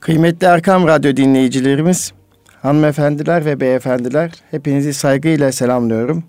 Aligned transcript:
Kıymetli 0.00 0.46
Erkam 0.46 0.86
Radyo 0.86 1.16
dinleyicilerimiz, 1.16 2.12
hanımefendiler 2.62 3.44
ve 3.44 3.60
beyefendiler, 3.60 4.32
hepinizi 4.50 4.94
saygıyla 4.94 5.52
selamlıyorum. 5.52 6.24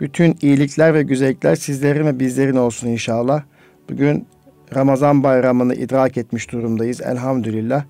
Bütün 0.00 0.36
iyilikler 0.42 0.94
ve 0.94 1.02
güzellikler 1.02 1.56
sizlerin 1.56 2.06
ve 2.06 2.18
bizlerin 2.18 2.56
olsun 2.56 2.88
inşallah. 2.88 3.42
Bugün 3.90 4.26
Ramazan 4.74 5.22
bayramını 5.22 5.74
idrak 5.74 6.16
etmiş 6.16 6.52
durumdayız 6.52 7.00
elhamdülillah. 7.00 7.84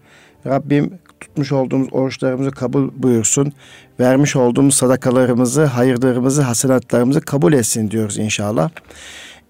Rabbim 0.46 0.98
tutmuş 1.20 1.52
olduğumuz 1.52 1.88
oruçlarımızı 1.92 2.50
kabul 2.50 2.90
buyursun. 2.96 3.52
Vermiş 4.00 4.36
olduğumuz 4.36 4.74
sadakalarımızı, 4.74 5.64
hayırlarımızı, 5.64 6.42
hasenatlarımızı 6.42 7.20
kabul 7.20 7.52
etsin 7.52 7.90
diyoruz 7.90 8.18
inşallah. 8.18 8.70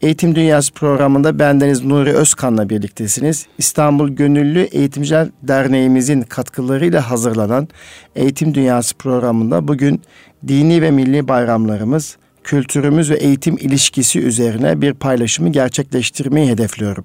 Eğitim 0.04 0.34
Dünyası 0.34 0.72
programında 0.72 1.38
bendeniz 1.38 1.84
Nuri 1.84 2.12
Özkan'la 2.12 2.68
birliktesiniz. 2.68 3.46
İstanbul 3.58 4.08
Gönüllü 4.08 4.60
Eğitimciler 4.60 5.28
Derneğimizin 5.42 6.22
katkılarıyla 6.22 7.10
hazırlanan 7.10 7.68
Eğitim 8.16 8.54
Dünyası 8.54 8.96
programında 8.96 9.68
bugün 9.68 10.02
dini 10.48 10.82
ve 10.82 10.90
milli 10.90 11.28
bayramlarımız, 11.28 12.16
kültürümüz 12.42 13.10
ve 13.10 13.14
eğitim 13.14 13.56
ilişkisi 13.56 14.20
üzerine 14.20 14.80
bir 14.80 14.94
paylaşımı 14.94 15.48
gerçekleştirmeyi 15.48 16.50
hedefliyorum. 16.50 17.04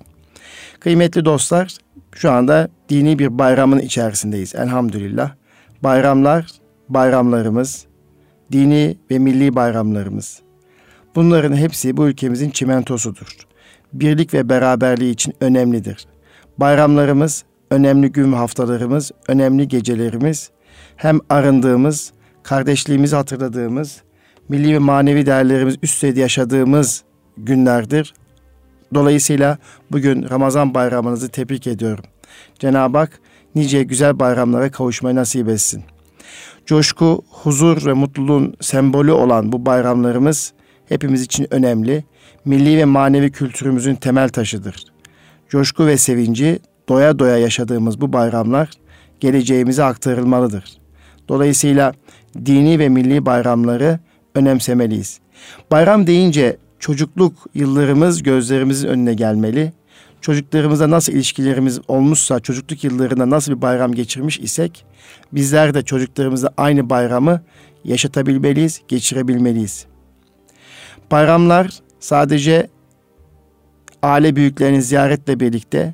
Kıymetli 0.80 1.26
dostlar, 1.26 1.78
şu 2.16 2.32
anda 2.32 2.70
dini 2.90 3.20
bir 3.20 3.38
bayramın 3.38 3.80
içerisindeyiz 3.80 4.56
elhamdülillah. 4.56 5.32
Bayramlar, 5.84 6.48
bayramlarımız, 6.90 7.86
dini 8.52 8.98
ve 9.12 9.20
milli 9.20 9.56
bayramlarımız. 9.56 10.49
Bunların 11.16 11.56
hepsi 11.56 11.98
bu 11.98 12.08
ülkemizin 12.08 12.50
çimentosudur. 12.50 13.38
Birlik 13.94 14.34
ve 14.34 14.50
beraberliği 14.50 15.14
için 15.14 15.34
önemlidir. 15.42 16.08
Bayramlarımız, 16.58 17.44
önemli 17.72 18.12
gün 18.12 18.34
haftalarımız, 18.34 19.12
önemli 19.28 19.68
gecelerimiz, 19.68 20.52
hem 20.96 21.20
arındığımız, 21.30 22.14
kardeşliğimizi 22.44 23.16
hatırladığımız, 23.16 24.02
milli 24.50 24.74
ve 24.74 24.80
manevi 24.80 25.26
değerlerimiz 25.26 25.76
üst 25.82 25.96
düzeyde 25.96 26.20
yaşadığımız 26.20 27.04
günlerdir. 27.38 28.14
Dolayısıyla 28.94 29.58
bugün 29.92 30.30
Ramazan 30.30 30.74
bayramınızı 30.74 31.30
tebrik 31.30 31.68
ediyorum. 31.68 32.06
Cenab-ı 32.60 32.98
Hak 32.98 33.20
nice 33.56 33.84
güzel 33.84 34.20
bayramlara 34.20 34.72
kavuşmayı 34.72 35.16
nasip 35.16 35.50
etsin. 35.50 35.84
Coşku, 36.66 37.24
huzur 37.30 37.86
ve 37.86 37.94
mutluluğun 37.94 38.56
sembolü 38.62 39.12
olan 39.12 39.52
bu 39.52 39.66
bayramlarımız 39.66 40.54
hepimiz 40.90 41.22
için 41.22 41.48
önemli. 41.54 42.04
Milli 42.46 42.78
ve 42.78 42.86
manevi 42.86 43.32
kültürümüzün 43.32 43.96
temel 43.96 44.30
taşıdır. 44.30 44.86
Coşku 45.50 45.88
ve 45.88 45.98
sevinci 45.98 46.60
doya 46.90 47.20
doya 47.20 47.38
yaşadığımız 47.38 48.02
bu 48.02 48.14
bayramlar 48.14 48.70
geleceğimize 49.20 49.84
aktarılmalıdır. 49.84 50.78
Dolayısıyla 51.30 51.94
dini 52.46 52.80
ve 52.80 52.90
milli 52.90 53.26
bayramları 53.26 54.00
önemsemeliyiz. 54.36 55.20
Bayram 55.72 56.08
deyince 56.08 56.58
çocukluk 56.80 57.34
yıllarımız 57.56 58.24
gözlerimizin 58.24 58.88
önüne 58.88 59.14
gelmeli. 59.14 59.74
Çocuklarımızla 60.22 60.90
nasıl 60.90 61.14
ilişkilerimiz 61.14 61.80
olmuşsa, 61.88 62.40
çocukluk 62.40 62.84
yıllarında 62.84 63.30
nasıl 63.30 63.52
bir 63.56 63.62
bayram 63.62 63.94
geçirmiş 63.94 64.40
isek, 64.40 64.86
bizler 65.32 65.74
de 65.74 65.82
çocuklarımızla 65.82 66.54
aynı 66.58 66.90
bayramı 66.90 67.42
yaşatabilmeliyiz, 67.84 68.82
geçirebilmeliyiz. 68.88 69.86
Bayramlar 71.12 71.80
sadece 72.00 72.68
aile 74.04 74.36
büyüklerini 74.36 74.82
ziyaretle 74.82 75.40
birlikte 75.40 75.94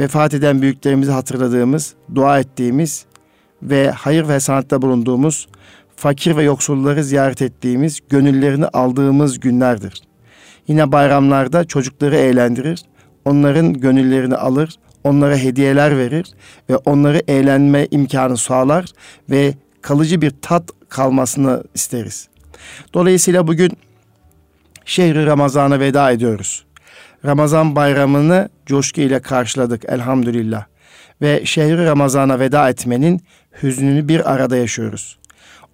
vefat 0.00 0.34
eden 0.34 0.62
büyüklerimizi 0.62 1.10
hatırladığımız, 1.10 1.94
dua 2.14 2.38
ettiğimiz 2.38 3.04
ve 3.62 3.90
hayır 3.90 4.28
ve 4.28 4.40
sanatta 4.40 4.82
bulunduğumuz 4.82 5.48
fakir 5.96 6.36
ve 6.36 6.42
yoksulları 6.42 7.04
ziyaret 7.04 7.42
ettiğimiz, 7.42 8.00
gönüllerini 8.08 8.66
aldığımız 8.66 9.40
günlerdir. 9.40 10.02
Yine 10.68 10.92
bayramlarda 10.92 11.64
çocukları 11.64 12.16
eğlendirir, 12.16 12.82
onların 13.24 13.72
gönüllerini 13.72 14.36
alır, 14.36 14.74
onlara 15.04 15.36
hediyeler 15.36 15.98
verir 15.98 16.26
ve 16.70 16.76
onları 16.76 17.22
eğlenme 17.28 17.88
imkanı 17.90 18.36
sağlar 18.36 18.84
ve 19.30 19.54
kalıcı 19.80 20.20
bir 20.20 20.32
tat 20.42 20.70
kalmasını 20.88 21.64
isteriz. 21.74 22.28
Dolayısıyla 22.94 23.46
bugün 23.46 23.72
şehri 24.84 25.26
Ramazan'a 25.26 25.80
veda 25.80 26.10
ediyoruz. 26.10 26.64
Ramazan 27.24 27.76
bayramını 27.76 28.48
coşku 28.66 29.00
ile 29.00 29.20
karşıladık 29.20 29.84
elhamdülillah. 29.88 30.64
Ve 31.22 31.42
şehri 31.44 31.84
Ramazan'a 31.84 32.40
veda 32.40 32.68
etmenin 32.68 33.22
hüznünü 33.62 34.08
bir 34.08 34.32
arada 34.32 34.56
yaşıyoruz. 34.56 35.18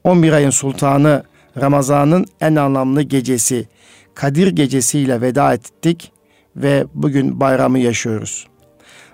11 0.05 0.33
ayın 0.33 0.51
sultanı 0.51 1.23
Ramazan'ın 1.61 2.27
en 2.41 2.57
anlamlı 2.57 3.03
gecesi 3.03 3.69
Kadir 4.15 4.49
gecesiyle 4.49 5.21
veda 5.21 5.55
ettik 5.55 6.13
ve 6.57 6.85
bugün 6.95 7.41
bayramı 7.41 7.79
yaşıyoruz. 7.79 8.47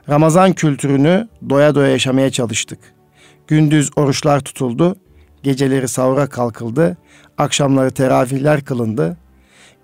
Ramazan 0.09 0.53
kültürünü 0.53 1.29
doya 1.51 1.75
doya 1.75 1.89
yaşamaya 1.89 2.31
çalıştık. 2.31 2.79
Gündüz 3.47 3.91
oruçlar 3.97 4.41
tutuldu, 4.41 4.97
geceleri 5.43 5.89
sahura 5.89 6.27
kalkıldı, 6.27 6.97
akşamları 7.39 7.91
teravihler 7.91 8.65
kılındı, 8.65 9.17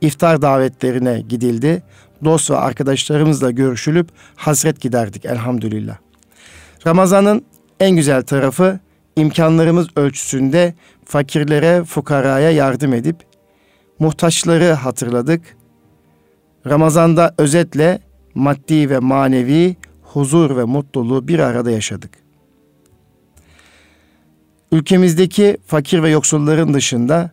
iftar 0.01 0.43
davetlerine 0.43 1.21
gidildi, 1.21 1.83
dost 2.25 2.51
ve 2.51 2.57
arkadaşlarımızla 2.57 3.51
görüşülüp 3.51 4.09
hasret 4.37 4.81
giderdik 4.81 5.25
elhamdülillah. 5.25 5.97
Ramazan'ın 6.87 7.45
en 7.81 7.97
güzel 7.97 8.23
tarafı 8.23 8.79
imkanlarımız 9.17 9.89
ölçüsünde 9.97 10.75
fakirlere, 11.05 11.85
fukaraya 11.85 12.51
yardım 12.51 12.95
edip 12.95 13.17
muhtaçları 13.99 14.73
hatırladık. 14.73 15.57
Ramazan'da 16.67 17.35
özetle 17.39 18.01
maddi 18.35 18.91
ve 18.91 18.99
manevi 18.99 19.77
huzur 20.03 20.57
ve 20.57 20.65
mutluluğu 20.65 21.29
bir 21.29 21.39
arada 21.39 21.71
yaşadık. 21.71 22.11
Ülkemizdeki 24.73 25.57
fakir 25.67 26.03
ve 26.03 26.11
yoksulların 26.11 26.75
dışında 26.75 27.31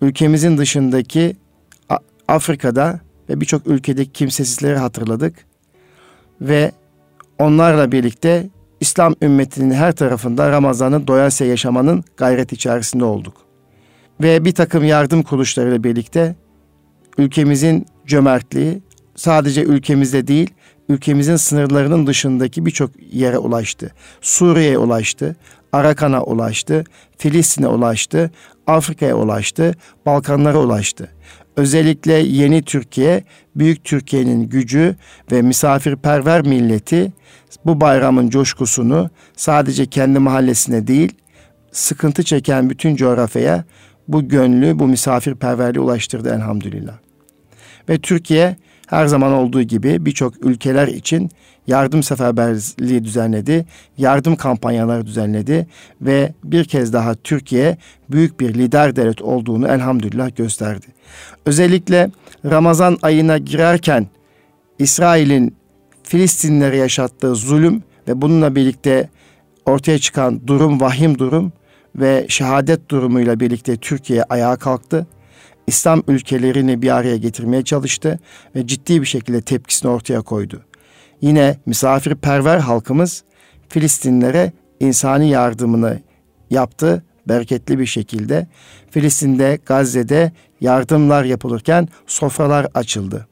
ülkemizin 0.00 0.58
dışındaki 0.58 1.36
Afrika'da 2.28 3.00
ve 3.28 3.40
birçok 3.40 3.66
ülkedeki 3.66 4.12
kimsesizleri 4.12 4.76
hatırladık 4.76 5.34
ve 6.40 6.72
onlarla 7.38 7.92
birlikte 7.92 8.48
İslam 8.80 9.14
ümmetinin 9.22 9.70
her 9.70 9.92
tarafında 9.92 10.50
Ramazan'ı 10.50 11.06
doyasıya 11.06 11.50
yaşamanın 11.50 12.04
gayret 12.16 12.52
içerisinde 12.52 13.04
olduk. 13.04 13.34
Ve 14.20 14.44
bir 14.44 14.52
takım 14.52 14.84
yardım 14.84 15.22
kuruluşlarıyla 15.22 15.84
birlikte 15.84 16.36
ülkemizin 17.18 17.86
cömertliği 18.06 18.82
sadece 19.16 19.62
ülkemizde 19.64 20.26
değil, 20.26 20.50
ülkemizin 20.88 21.36
sınırlarının 21.36 22.06
dışındaki 22.06 22.66
birçok 22.66 22.90
yere 23.12 23.38
ulaştı. 23.38 23.92
Suriye'ye 24.20 24.78
ulaştı, 24.78 25.36
Arakan'a 25.72 26.22
ulaştı, 26.22 26.84
Filistin'e 27.18 27.68
ulaştı, 27.68 28.30
Afrika'ya 28.66 29.16
ulaştı, 29.16 29.74
Balkanlara 30.06 30.58
ulaştı. 30.58 31.08
Özellikle 31.56 32.12
yeni 32.12 32.62
Türkiye, 32.62 33.24
büyük 33.56 33.84
Türkiye'nin 33.84 34.48
gücü 34.48 34.96
ve 35.32 35.42
misafirperver 35.42 36.42
milleti 36.42 37.12
bu 37.64 37.80
bayramın 37.80 38.30
coşkusunu 38.30 39.10
sadece 39.36 39.86
kendi 39.86 40.18
mahallesine 40.18 40.86
değil, 40.86 41.12
sıkıntı 41.72 42.22
çeken 42.22 42.70
bütün 42.70 42.96
coğrafyaya 42.96 43.64
bu 44.08 44.28
gönlü, 44.28 44.78
bu 44.78 44.88
misafirperverliği 44.88 45.84
ulaştırdı 45.84 46.34
elhamdülillah. 46.34 46.94
Ve 47.88 47.98
Türkiye 47.98 48.56
her 48.86 49.06
zaman 49.06 49.32
olduğu 49.32 49.62
gibi 49.62 50.06
birçok 50.06 50.46
ülkeler 50.46 50.88
için 50.88 51.30
yardım 51.66 52.02
seferberliği 52.02 53.04
düzenledi, 53.04 53.66
yardım 53.98 54.36
kampanyaları 54.36 55.06
düzenledi 55.06 55.66
ve 56.00 56.32
bir 56.44 56.64
kez 56.64 56.92
daha 56.92 57.14
Türkiye 57.14 57.76
büyük 58.10 58.40
bir 58.40 58.54
lider 58.54 58.96
devlet 58.96 59.22
olduğunu 59.22 59.68
elhamdülillah 59.68 60.36
gösterdi. 60.36 60.86
Özellikle 61.46 62.10
Ramazan 62.44 62.98
ayına 63.02 63.38
girerken 63.38 64.06
İsrail'in 64.78 65.56
Filistinlere 66.02 66.76
yaşattığı 66.76 67.34
zulüm 67.34 67.82
ve 68.08 68.22
bununla 68.22 68.54
birlikte 68.54 69.08
ortaya 69.64 69.98
çıkan 69.98 70.46
durum 70.46 70.80
vahim 70.80 71.18
durum 71.18 71.52
ve 71.96 72.26
şehadet 72.28 72.90
durumuyla 72.90 73.40
birlikte 73.40 73.76
Türkiye 73.76 74.22
ayağa 74.22 74.56
kalktı. 74.56 75.06
İslam 75.66 76.02
ülkelerini 76.08 76.82
bir 76.82 76.96
araya 76.96 77.16
getirmeye 77.16 77.64
çalıştı 77.64 78.18
ve 78.54 78.66
ciddi 78.66 79.00
bir 79.00 79.06
şekilde 79.06 79.40
tepkisini 79.40 79.90
ortaya 79.90 80.20
koydu. 80.20 80.62
Yine 81.20 81.56
misafirperver 81.66 82.58
halkımız 82.58 83.24
Filistinlere 83.68 84.52
insani 84.80 85.28
yardımını 85.28 86.00
yaptı 86.50 87.04
bereketli 87.28 87.78
bir 87.78 87.86
şekilde. 87.86 88.46
Filistin'de, 88.90 89.58
Gazze'de 89.66 90.32
yardımlar 90.60 91.24
yapılırken 91.24 91.88
sofralar 92.06 92.66
açıldı. 92.74 93.26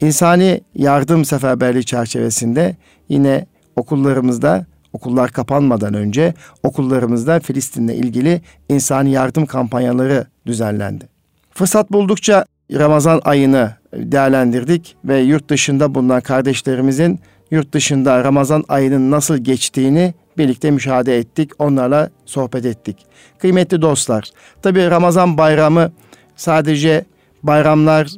İnsani 0.00 0.60
yardım 0.74 1.24
seferberliği 1.24 1.84
çerçevesinde 1.84 2.76
yine 3.08 3.46
okullarımızda 3.76 4.66
okullar 4.92 5.30
kapanmadan 5.30 5.94
önce 5.94 6.34
okullarımızda 6.62 7.40
Filistin'le 7.40 7.88
ilgili 7.94 8.40
insani 8.68 9.10
yardım 9.10 9.46
kampanyaları 9.46 10.26
düzenlendi. 10.46 11.19
Fırsat 11.54 11.92
buldukça 11.92 12.44
Ramazan 12.72 13.20
ayını 13.24 13.74
değerlendirdik 13.94 14.96
ve 15.04 15.18
yurt 15.20 15.50
dışında 15.50 15.94
bulunan 15.94 16.20
kardeşlerimizin 16.20 17.20
yurt 17.50 17.72
dışında 17.72 18.24
Ramazan 18.24 18.64
ayının 18.68 19.10
nasıl 19.10 19.36
geçtiğini 19.36 20.14
birlikte 20.38 20.70
müşahede 20.70 21.18
ettik. 21.18 21.50
Onlarla 21.58 22.10
sohbet 22.26 22.64
ettik. 22.66 22.96
Kıymetli 23.38 23.82
dostlar, 23.82 24.30
tabi 24.62 24.90
Ramazan 24.90 25.38
bayramı 25.38 25.92
sadece 26.36 27.04
bayramlar 27.42 28.08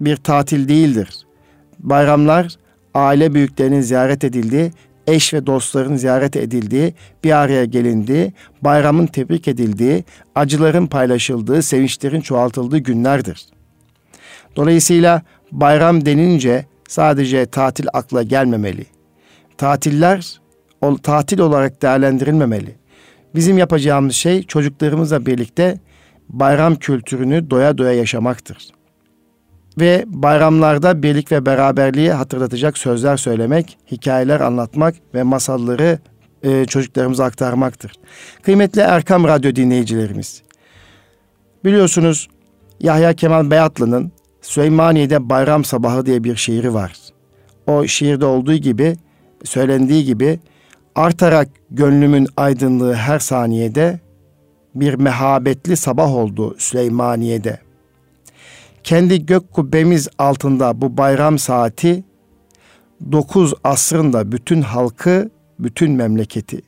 bir 0.00 0.16
tatil 0.16 0.68
değildir. 0.68 1.26
Bayramlar 1.78 2.54
aile 2.94 3.34
büyüklerinin 3.34 3.80
ziyaret 3.80 4.24
edildiği, 4.24 4.70
eş 5.08 5.34
ve 5.34 5.46
dostların 5.46 5.96
ziyaret 5.96 6.36
edildiği, 6.36 6.94
bir 7.24 7.32
araya 7.32 7.64
gelindiği, 7.64 8.32
bayramın 8.62 9.06
tebrik 9.06 9.48
edildiği, 9.48 10.04
acıların 10.34 10.86
paylaşıldığı, 10.86 11.62
sevinçlerin 11.62 12.20
çoğaltıldığı 12.20 12.78
günlerdir. 12.78 13.46
Dolayısıyla 14.56 15.22
bayram 15.52 16.06
denince 16.06 16.66
sadece 16.88 17.46
tatil 17.46 17.86
akla 17.92 18.22
gelmemeli. 18.22 18.86
Tatiller 19.58 20.40
tatil 21.02 21.38
olarak 21.38 21.82
değerlendirilmemeli. 21.82 22.76
Bizim 23.34 23.58
yapacağımız 23.58 24.14
şey 24.14 24.42
çocuklarımızla 24.42 25.26
birlikte 25.26 25.78
bayram 26.28 26.76
kültürünü 26.76 27.50
doya 27.50 27.78
doya 27.78 27.92
yaşamaktır. 27.92 28.77
Ve 29.80 30.04
bayramlarda 30.06 31.02
birlik 31.02 31.32
ve 31.32 31.46
beraberliği 31.46 32.12
hatırlatacak 32.12 32.78
sözler 32.78 33.16
söylemek, 33.16 33.78
hikayeler 33.90 34.40
anlatmak 34.40 34.94
ve 35.14 35.22
masalları 35.22 35.98
e, 36.42 36.64
çocuklarımıza 36.64 37.24
aktarmaktır. 37.24 37.92
Kıymetli 38.42 38.80
Erkam 38.80 39.24
Radyo 39.24 39.56
dinleyicilerimiz, 39.56 40.42
biliyorsunuz 41.64 42.28
Yahya 42.80 43.12
Kemal 43.12 43.50
Beyatlı'nın 43.50 44.12
Süleymaniye'de 44.42 45.28
Bayram 45.28 45.64
Sabahı 45.64 46.06
diye 46.06 46.24
bir 46.24 46.36
şiiri 46.36 46.74
var. 46.74 46.96
O 47.66 47.86
şiirde 47.86 48.24
olduğu 48.24 48.54
gibi, 48.54 48.96
söylendiği 49.44 50.04
gibi 50.04 50.40
artarak 50.94 51.48
gönlümün 51.70 52.28
aydınlığı 52.36 52.94
her 52.94 53.18
saniyede 53.18 54.00
bir 54.74 54.94
mehabetli 54.94 55.76
sabah 55.76 56.14
oldu 56.14 56.54
Süleymaniye'de. 56.58 57.67
Kendi 58.84 59.26
gök 59.26 59.52
kubbemiz 59.52 60.08
altında 60.18 60.80
bu 60.80 60.96
bayram 60.96 61.38
saati 61.38 62.04
dokuz 63.12 63.54
asrında 63.64 64.32
bütün 64.32 64.62
halkı, 64.62 65.30
bütün 65.58 65.90
memleketi. 65.90 66.62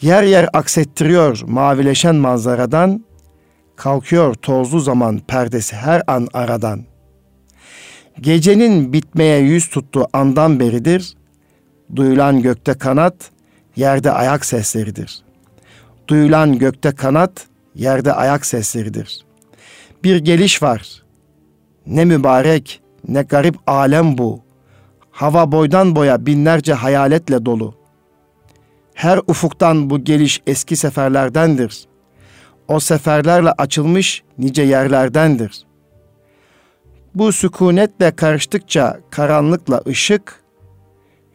Yer 0.00 0.22
yer 0.22 0.48
aksettiriyor 0.52 1.40
mavileşen 1.46 2.16
manzaradan, 2.16 3.04
kalkıyor 3.76 4.34
tozlu 4.34 4.80
zaman 4.80 5.18
perdesi 5.18 5.76
her 5.76 6.02
an 6.06 6.28
aradan. 6.32 6.84
Gecenin 8.20 8.92
bitmeye 8.92 9.38
yüz 9.38 9.68
tuttuğu 9.68 10.06
andan 10.12 10.60
beridir, 10.60 11.14
duyulan 11.96 12.42
gökte 12.42 12.74
kanat, 12.74 13.14
yerde 13.76 14.10
ayak 14.10 14.44
sesleridir. 14.44 15.22
Duyulan 16.08 16.58
gökte 16.58 16.92
kanat, 16.92 17.46
yerde 17.74 18.12
ayak 18.12 18.46
sesleridir. 18.46 19.24
Bir 20.04 20.16
geliş 20.16 20.62
var. 20.62 21.03
Ne 21.86 22.04
mübarek, 22.04 22.80
ne 23.08 23.22
garip 23.22 23.56
alem 23.66 24.18
bu. 24.18 24.40
Hava 25.10 25.52
boydan 25.52 25.96
boya 25.96 26.26
binlerce 26.26 26.74
hayaletle 26.74 27.46
dolu. 27.46 27.74
Her 28.94 29.20
ufuktan 29.26 29.90
bu 29.90 30.04
geliş 30.04 30.42
eski 30.46 30.76
seferlerdendir. 30.76 31.84
O 32.68 32.80
seferlerle 32.80 33.52
açılmış 33.52 34.22
nice 34.38 34.62
yerlerdendir. 34.62 35.66
Bu 37.14 37.32
sükunetle 37.32 38.10
karıştıkça 38.16 39.00
karanlıkla 39.10 39.82
ışık 39.88 40.44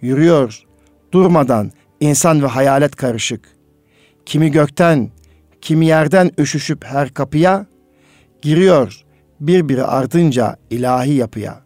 yürüyor 0.01 0.63
durmadan 1.11 1.71
insan 1.99 2.43
ve 2.43 2.47
hayalet 2.47 2.95
karışık. 2.95 3.41
Kimi 4.25 4.51
gökten, 4.51 5.09
kimi 5.61 5.85
yerden 5.85 6.31
üşüşüp 6.37 6.85
her 6.85 7.13
kapıya 7.13 7.65
giriyor 8.41 9.05
birbiri 9.41 9.83
ardınca 9.83 10.57
ilahi 10.69 11.13
yapıya. 11.13 11.61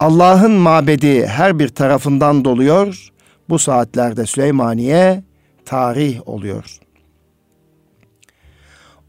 Allah'ın 0.00 0.52
mabedi 0.52 1.26
her 1.26 1.58
bir 1.58 1.68
tarafından 1.68 2.44
doluyor. 2.44 3.08
Bu 3.48 3.58
saatlerde 3.58 4.26
Süleymaniye 4.26 5.24
tarih 5.64 6.28
oluyor. 6.28 6.78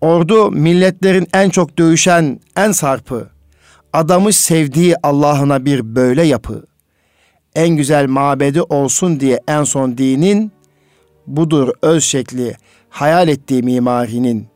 Ordu 0.01 0.51
milletlerin 0.51 1.27
en 1.33 1.49
çok 1.49 1.77
dövüşen 1.77 2.39
en 2.55 2.71
sarpı, 2.71 3.29
adamış 3.93 4.35
sevdiği 4.35 4.95
Allah'ına 5.03 5.65
bir 5.65 5.95
böyle 5.95 6.23
yapı 6.23 6.69
en 7.55 7.69
güzel 7.69 8.07
mabedi 8.07 8.61
olsun 8.61 9.19
diye 9.19 9.39
en 9.47 9.63
son 9.63 9.97
dinin 9.97 10.51
budur 11.27 11.69
öz 11.81 12.03
şekli 12.03 12.55
hayal 12.89 13.27
ettiği 13.27 13.63
mimarinin. 13.63 14.48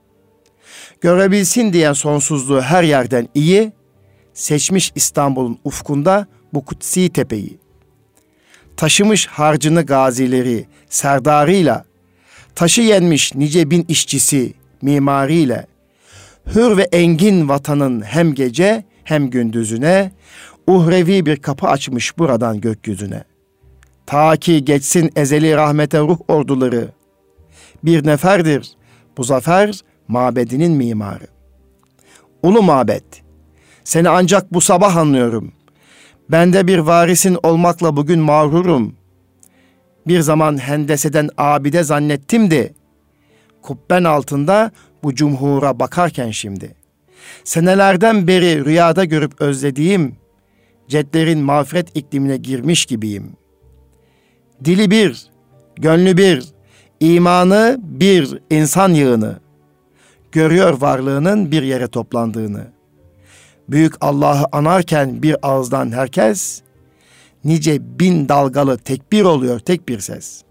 Görebilsin 1.04 1.74
diye 1.74 1.94
sonsuzluğu 1.94 2.62
her 2.62 2.84
yerden 2.84 3.28
iyi 3.36 3.72
seçmiş 4.34 4.92
İstanbul'un 4.96 5.60
ufkunda 5.64 6.28
bu 6.54 6.66
kutsi 6.66 7.10
tepeyi. 7.10 7.58
Taşımış 8.78 9.28
harcını 9.28 9.86
gazileri 9.86 10.66
serdarıyla, 10.90 11.86
taşı 12.56 12.82
yenmiş 12.82 13.36
nice 13.36 13.72
bin 13.72 13.86
işçisi 13.88 14.54
mimariyle, 14.82 15.68
hür 16.56 16.78
ve 16.78 16.84
engin 16.92 17.50
vatanın 17.50 18.02
hem 18.02 18.34
gece 18.34 18.84
hem 19.04 19.30
gündüzüne, 19.30 20.12
uhrevi 20.68 21.26
bir 21.26 21.38
kapı 21.38 21.68
açmış 21.68 22.18
buradan 22.18 22.62
gökyüzüne. 22.62 23.24
Ta 24.06 24.38
ki 24.38 24.66
geçsin 24.66 25.12
ezeli 25.16 25.56
rahmete 25.56 26.00
ruh 26.00 26.18
orduları. 26.28 26.92
Bir 27.84 28.08
neferdir 28.08 28.72
bu 29.18 29.24
zafer 29.24 29.84
mabedinin 30.08 30.72
mimarı. 30.72 31.28
Ulu 32.44 32.62
mabet, 32.64 33.04
seni 33.84 34.10
ancak 34.10 34.54
bu 34.54 34.62
sabah 34.62 34.96
anlıyorum. 34.96 35.52
Bende 36.30 36.68
bir 36.68 36.80
varisin 36.80 37.38
olmakla 37.44 37.96
bugün 37.98 38.20
mağrurum. 38.20 38.96
Bir 40.08 40.20
zaman 40.20 40.58
hendeseden 40.58 41.30
abide 41.38 41.84
zannettim 41.84 42.52
de, 42.52 42.74
kubben 43.62 44.04
altında 44.04 44.72
bu 45.04 45.16
cumhura 45.16 45.80
bakarken 45.80 46.32
şimdi. 46.32 46.76
Senelerden 47.44 48.28
beri 48.28 48.66
rüyada 48.66 49.06
görüp 49.06 49.42
özlediğim, 49.42 50.16
cedlerin 50.88 51.40
mağfiret 51.40 51.98
iklimine 51.98 52.38
girmiş 52.38 52.86
gibiyim. 52.86 53.32
Dili 54.66 54.92
bir, 54.92 55.28
gönlü 55.76 56.18
bir, 56.18 56.44
imanı 57.00 57.78
bir 57.82 58.40
insan 58.50 58.90
yığını. 58.90 59.43
Görüyor 60.34 60.82
varlığının 60.82 61.52
bir 61.52 61.64
yere 61.64 61.88
toplandığını. 61.88 62.68
Büyük 63.70 63.94
Allah'ı 64.02 64.46
anarken 64.52 65.24
bir 65.24 65.36
ağızdan 65.42 65.92
herkes, 65.92 66.62
nice 67.44 68.00
bin 68.00 68.30
dalgalı 68.30 68.78
tekbir 68.78 69.24
oluyor 69.24 69.60
tek 69.60 69.90
bir 69.90 70.00
ses. 70.00 70.44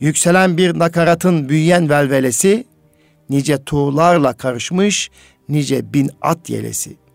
Yükselen 0.00 0.56
bir 0.56 0.78
nakaratın 0.78 1.48
büyüyen 1.48 1.88
velvelesi, 1.88 2.66
nice 3.30 3.64
tuğlarla 3.64 4.32
karışmış 4.32 5.10
nice 5.48 5.92
bin 5.92 6.10
at 6.22 6.50
yelesi.'' 6.50 7.10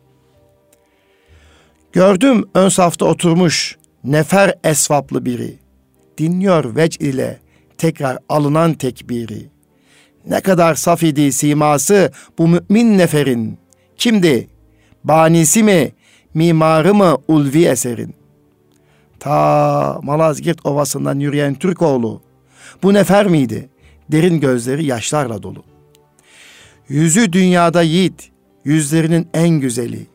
Gördüm 1.95 2.49
ön 2.53 2.69
safta 2.69 3.05
oturmuş 3.05 3.77
nefer 4.03 4.55
esvaplı 4.63 5.25
biri. 5.25 5.59
Dinliyor 6.17 6.75
vec 6.75 7.05
ile 7.05 7.39
tekrar 7.77 8.17
alınan 8.29 8.73
tekbiri. 8.73 9.54
Ne 10.29 10.41
kadar 10.41 10.75
saf 10.75 11.03
idi 11.03 11.31
siması 11.31 12.11
bu 12.37 12.47
mümin 12.47 12.97
neferin. 12.97 13.57
Kimdi? 13.97 14.47
Banisi 15.03 15.63
mi? 15.63 15.91
Mimarı 16.33 16.93
mı 16.93 17.17
ulvi 17.27 17.65
eserin? 17.65 18.15
Ta 19.19 19.99
Malazgirt 20.03 20.65
Ovası'ndan 20.65 21.19
yürüyen 21.19 21.53
Türkoğlu. 21.53 22.21
Bu 22.83 22.93
nefer 22.93 23.27
miydi? 23.27 23.69
Derin 24.11 24.39
gözleri 24.39 24.85
yaşlarla 24.85 25.43
dolu. 25.43 25.63
Yüzü 26.89 27.33
dünyada 27.33 27.81
yiğit, 27.81 28.31
yüzlerinin 28.63 29.27
en 29.33 29.49
güzeli 29.49 30.07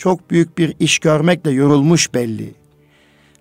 çok 0.00 0.30
büyük 0.30 0.58
bir 0.58 0.74
iş 0.78 0.98
görmekle 0.98 1.50
yorulmuş 1.50 2.14
belli. 2.14 2.54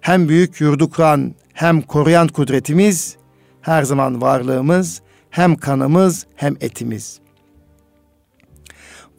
Hem 0.02 0.30
büyük 0.30 0.62
yurdu 0.62 0.90
kuran 0.90 1.36
hem 1.54 1.82
koruyan 1.82 2.28
kudretimiz, 2.28 3.18
her 3.62 3.84
zaman 3.84 4.22
varlığımız, 4.22 5.02
hem 5.30 5.56
kanımız 5.56 6.26
hem 6.36 6.56
etimiz. 6.62 7.20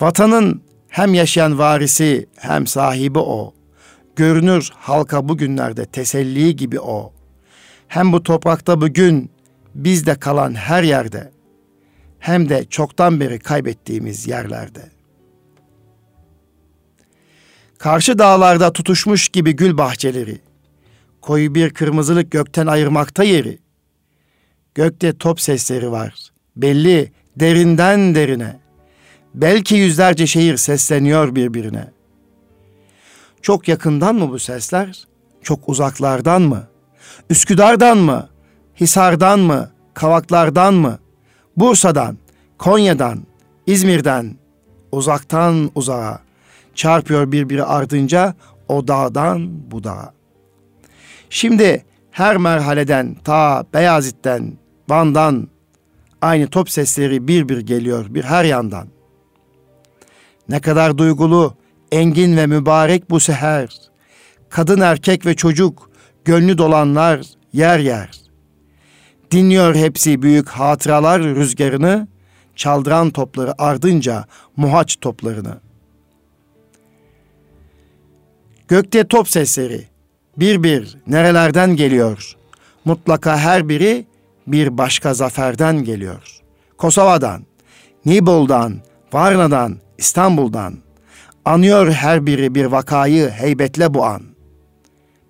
Vatanın 0.00 0.62
hem 0.88 1.14
yaşayan 1.14 1.58
varisi 1.58 2.26
hem 2.36 2.66
sahibi 2.66 3.18
o. 3.18 3.54
Görünür 4.16 4.70
halka 4.74 5.28
bugünlerde 5.28 5.84
teselli 5.86 6.56
gibi 6.56 6.80
o. 6.80 7.12
hem 7.88 8.12
bu 8.12 8.22
toprakta 8.22 8.80
bugün 8.80 9.30
bizde 9.74 10.14
kalan 10.14 10.54
her 10.54 10.82
yerde 10.82 11.30
hem 12.18 12.48
de 12.48 12.64
çoktan 12.64 13.20
beri 13.20 13.38
kaybettiğimiz 13.38 14.28
yerlerde. 14.28 14.90
Karşı 17.78 18.18
dağlarda 18.18 18.72
tutuşmuş 18.72 19.28
gibi 19.28 19.56
gül 19.56 19.78
bahçeleri, 19.78 20.40
koyu 21.20 21.54
bir 21.54 21.70
kırmızılık 21.70 22.30
gökten 22.30 22.66
ayırmakta 22.66 23.24
yeri. 23.24 23.58
Gökte 24.74 25.18
top 25.18 25.40
sesleri 25.40 25.90
var, 25.90 26.14
belli 26.56 27.12
derinden 27.36 28.14
derine. 28.14 28.60
Belki 29.34 29.74
yüzlerce 29.74 30.26
şehir 30.26 30.56
sesleniyor 30.56 31.34
birbirine. 31.34 31.90
Çok 33.42 33.68
yakından 33.68 34.14
mı 34.14 34.30
bu 34.30 34.38
sesler? 34.38 35.04
Çok 35.42 35.68
uzaklardan 35.68 36.42
mı? 36.42 36.68
Üsküdar'dan 37.30 37.98
mı? 37.98 38.28
Hisar'dan 38.80 39.38
mı? 39.38 39.70
Kavaklardan 39.94 40.74
mı? 40.74 40.98
Bursa'dan, 41.56 42.18
Konya'dan, 42.58 43.22
İzmir'den, 43.66 44.36
uzaktan 44.92 45.70
uzağa 45.74 46.20
çarpıyor 46.74 47.32
birbiri 47.32 47.64
ardınca 47.64 48.34
o 48.68 48.88
dağdan 48.88 49.70
bu 49.70 49.84
dağa. 49.84 50.12
Şimdi 51.30 51.84
her 52.10 52.36
merhaleden 52.36 53.16
ta 53.24 53.64
Beyazıt'ten, 53.74 54.58
Van'dan 54.88 55.48
aynı 56.22 56.46
top 56.46 56.70
sesleri 56.70 57.28
bir 57.28 57.48
bir 57.48 57.58
geliyor 57.60 58.06
bir 58.14 58.24
her 58.24 58.44
yandan. 58.44 58.88
Ne 60.48 60.60
kadar 60.60 60.98
duygulu, 60.98 61.56
engin 61.92 62.36
ve 62.36 62.46
mübarek 62.46 63.10
bu 63.10 63.20
seher. 63.20 63.76
Kadın, 64.48 64.80
erkek 64.80 65.26
ve 65.26 65.34
çocuk, 65.34 65.90
gönlü 66.24 66.58
dolanlar 66.58 67.20
yer 67.52 67.78
yer. 67.78 68.20
Dinliyor 69.30 69.74
hepsi 69.74 70.22
büyük 70.22 70.48
hatıralar 70.48 71.22
rüzgarını, 71.22 72.08
çaldıran 72.56 73.10
topları 73.10 73.62
ardınca 73.62 74.24
muhaç 74.56 74.96
toplarını. 75.00 75.60
Gökte 78.68 79.08
top 79.08 79.28
sesleri 79.28 79.89
bir 80.40 80.62
bir 80.62 80.96
nerelerden 81.06 81.76
geliyor? 81.76 82.36
Mutlaka 82.84 83.38
her 83.38 83.68
biri 83.68 84.06
bir 84.46 84.78
başka 84.78 85.14
zaferden 85.14 85.84
geliyor. 85.84 86.40
Kosova'dan, 86.78 87.42
Nibol'dan, 88.06 88.74
Varna'dan, 89.12 89.78
İstanbul'dan 89.98 90.74
anıyor 91.44 91.92
her 91.92 92.26
biri 92.26 92.54
bir 92.54 92.64
vakayı 92.64 93.30
heybetle 93.30 93.94
bu 93.94 94.04
an. 94.04 94.22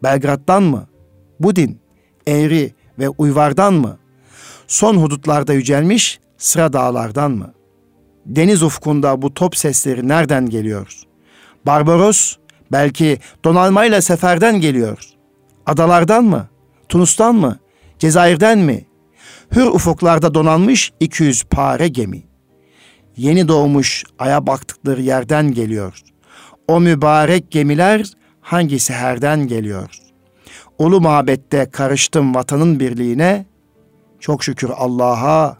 Belgrad'dan 0.02 0.62
mı? 0.62 0.86
Budin, 1.40 1.80
Eğri 2.26 2.74
ve 2.98 3.08
Uyvar'dan 3.08 3.74
mı? 3.74 3.98
Son 4.66 4.96
hudutlarda 4.96 5.52
yücelmiş 5.52 6.20
sıra 6.38 6.72
dağlardan 6.72 7.30
mı? 7.30 7.52
Deniz 8.26 8.62
ufkunda 8.62 9.22
bu 9.22 9.34
top 9.34 9.56
sesleri 9.56 10.08
nereden 10.08 10.46
geliyor? 10.50 11.02
Barbaros 11.66 12.36
belki 12.72 13.18
donanmayla 13.44 14.02
seferden 14.02 14.60
geliyor. 14.60 14.98
Adalardan 15.66 16.24
mı? 16.24 16.48
Tunus'tan 16.88 17.34
mı? 17.34 17.58
Cezayir'den 17.98 18.58
mi? 18.58 18.86
Hür 19.54 19.66
ufuklarda 19.66 20.34
donanmış 20.34 20.92
200 21.00 21.44
pare 21.44 21.88
gemi. 21.88 22.22
Yeni 23.16 23.48
doğmuş 23.48 24.04
aya 24.18 24.46
baktıkları 24.46 25.02
yerden 25.02 25.52
geliyor. 25.52 26.00
O 26.68 26.80
mübarek 26.80 27.50
gemiler 27.50 28.06
hangi 28.40 28.78
seherden 28.78 29.46
geliyor? 29.46 29.98
Ulu 30.78 31.00
mabette 31.00 31.70
karıştım 31.70 32.34
vatanın 32.34 32.80
birliğine. 32.80 33.46
Çok 34.20 34.44
şükür 34.44 34.70
Allah'a 34.76 35.56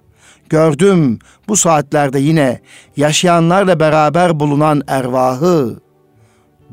gördüm 0.49 1.19
bu 1.49 1.57
saatlerde 1.57 2.19
yine 2.19 2.61
yaşayanlarla 2.97 3.81
beraber 3.81 4.41
bulunan 4.41 4.83
ervahı. 4.87 5.81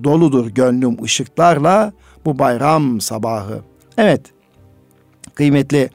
Doludur 0.03 0.47
gönlüm 0.47 1.03
ışıklarla 1.03 1.93
bu 2.25 2.39
bayram 2.39 3.01
sabahı. 3.01 3.61
Evet, 3.97 4.21
kıymetli 5.35 5.89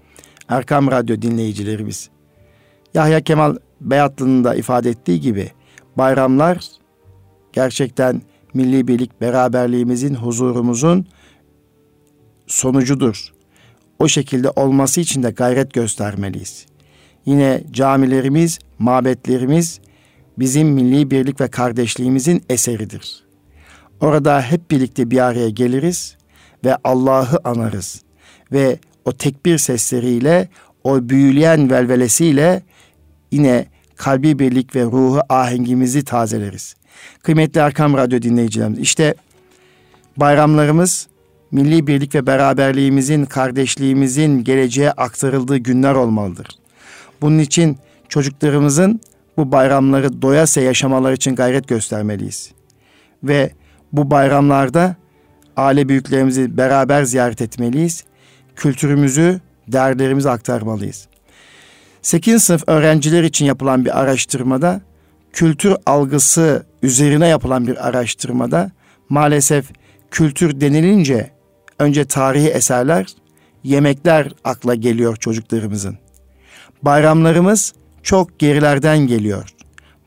Erkam 0.48 0.90
Radyo 0.90 1.22
dinleyicilerimiz. 1.22 2.10
Yahya 2.94 3.20
Kemal 3.20 3.56
Beyatlı'nın 3.80 4.44
da 4.44 4.54
ifade 4.54 4.90
ettiği 4.90 5.20
gibi 5.20 5.50
bayramlar 5.96 6.66
gerçekten 7.52 8.22
milli 8.54 8.88
birlik 8.88 9.20
beraberliğimizin, 9.20 10.14
huzurumuzun 10.14 11.06
sonucudur. 12.46 13.32
O 13.98 14.08
şekilde 14.08 14.50
olması 14.50 15.00
için 15.00 15.22
de 15.22 15.30
gayret 15.30 15.72
göstermeliyiz. 15.72 16.66
Yine 17.26 17.64
camilerimiz, 17.70 18.58
mabetlerimiz 18.78 19.80
bizim 20.38 20.68
milli 20.68 21.10
birlik 21.10 21.40
ve 21.40 21.48
kardeşliğimizin 21.48 22.44
eseridir. 22.48 23.24
Orada 24.02 24.42
hep 24.42 24.70
birlikte 24.70 25.10
bir 25.10 25.18
araya 25.18 25.48
geliriz 25.48 26.16
ve 26.64 26.76
Allah'ı 26.84 27.38
anarız 27.44 28.02
ve 28.52 28.78
o 29.04 29.12
tekbir 29.12 29.58
sesleriyle, 29.58 30.48
o 30.84 31.08
büyüleyen 31.08 31.70
velvelesiyle 31.70 32.62
yine 33.32 33.66
kalbi 33.96 34.38
birlik 34.38 34.76
ve 34.76 34.82
ruhu 34.82 35.20
ahengimizi 35.28 36.04
tazeleriz. 36.04 36.74
Kıymetli 37.22 37.60
Erkam 37.60 37.96
Radyo 37.96 38.22
dinleyicilerimiz, 38.22 38.78
işte 38.78 39.14
bayramlarımız 40.16 41.08
milli 41.50 41.86
birlik 41.86 42.14
ve 42.14 42.26
beraberliğimizin, 42.26 43.24
kardeşliğimizin 43.24 44.44
geleceğe 44.44 44.90
aktarıldığı 44.90 45.56
günler 45.56 45.94
olmalıdır. 45.94 46.46
Bunun 47.20 47.38
için 47.38 47.78
çocuklarımızın 48.08 49.00
bu 49.36 49.52
bayramları 49.52 50.22
doyasıya 50.22 50.66
yaşamaları 50.66 51.14
için 51.14 51.34
gayret 51.34 51.68
göstermeliyiz. 51.68 52.52
Ve 53.22 53.50
bu 53.92 54.10
bayramlarda 54.10 54.96
aile 55.56 55.88
büyüklerimizi 55.88 56.56
beraber 56.56 57.04
ziyaret 57.04 57.42
etmeliyiz. 57.42 58.04
Kültürümüzü, 58.56 59.40
değerlerimizi 59.68 60.30
aktarmalıyız. 60.30 61.08
8. 62.02 62.42
sınıf 62.42 62.62
öğrenciler 62.66 63.22
için 63.22 63.46
yapılan 63.46 63.84
bir 63.84 64.00
araştırmada 64.00 64.80
kültür 65.32 65.76
algısı 65.86 66.66
üzerine 66.82 67.28
yapılan 67.28 67.66
bir 67.66 67.88
araştırmada 67.88 68.70
maalesef 69.08 69.70
kültür 70.10 70.60
denilince 70.60 71.30
önce 71.78 72.04
tarihi 72.04 72.48
eserler, 72.48 73.06
yemekler 73.64 74.32
akla 74.44 74.74
geliyor 74.74 75.16
çocuklarımızın. 75.16 75.98
Bayramlarımız 76.82 77.74
çok 78.02 78.38
gerilerden 78.38 78.98
geliyor. 78.98 79.48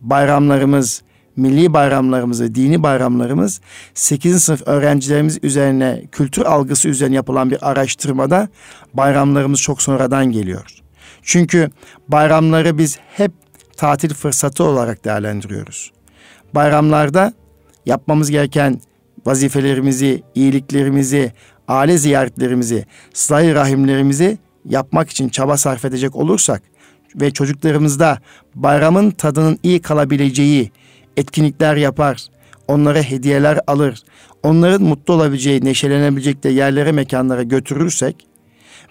Bayramlarımız, 0.02 1.02
milli 1.36 1.74
bayramlarımızı, 1.74 2.56
dini 2.56 2.84
bayramlarımız 2.84 3.62
8. 3.94 4.44
sınıf 4.44 4.68
öğrencilerimiz 4.68 5.40
üzerine, 5.44 6.04
kültür 6.12 6.46
algısı 6.46 6.90
üzerine 6.90 7.16
yapılan 7.16 7.52
bir 7.52 7.70
araştırmada 7.72 8.50
bayramlarımız 8.94 9.62
çok 9.62 9.82
sonradan 9.82 10.26
geliyor. 10.26 10.66
Çünkü 11.22 11.70
bayramları 12.08 12.78
biz 12.78 13.00
hep 13.18 13.32
tatil 13.78 14.14
fırsatı 14.14 14.64
olarak 14.64 15.06
değerlendiriyoruz. 15.06 15.92
Bayramlarda 16.56 17.34
yapmamız 17.86 18.32
gereken 18.32 18.82
vazifelerimizi, 19.26 20.24
iyiliklerimizi, 20.36 21.32
aile 21.68 21.98
ziyaretlerimizi, 21.98 22.86
sıla 23.14 23.56
rahimlerimizi 23.56 24.38
yapmak 24.66 25.10
için 25.10 25.30
çaba 25.30 25.58
sarf 25.58 25.86
edecek 25.86 26.16
olursak 26.16 26.62
ve 27.16 27.32
çocuklarımızda 27.32 28.20
bayramın 28.56 29.12
tadının 29.12 29.60
iyi 29.64 29.82
kalabileceği 29.82 30.72
etkinlikler 31.18 31.76
yapar, 31.76 32.28
onlara 32.68 33.02
hediyeler 33.02 33.60
alır, 33.68 34.04
onların 34.44 34.84
mutlu 34.84 35.14
olabileceği, 35.14 35.66
neşelenebilecekleri 35.66 36.54
yerlere, 36.54 36.92
mekanlara 36.92 37.44
götürürsek 37.44 38.28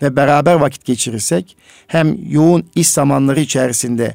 ve 0.02 0.16
beraber 0.16 0.54
vakit 0.54 0.84
geçirirsek 0.84 1.56
hem 1.86 2.18
yoğun 2.30 2.64
iş 2.74 2.88
zamanları 2.88 3.40
içerisinde 3.40 4.14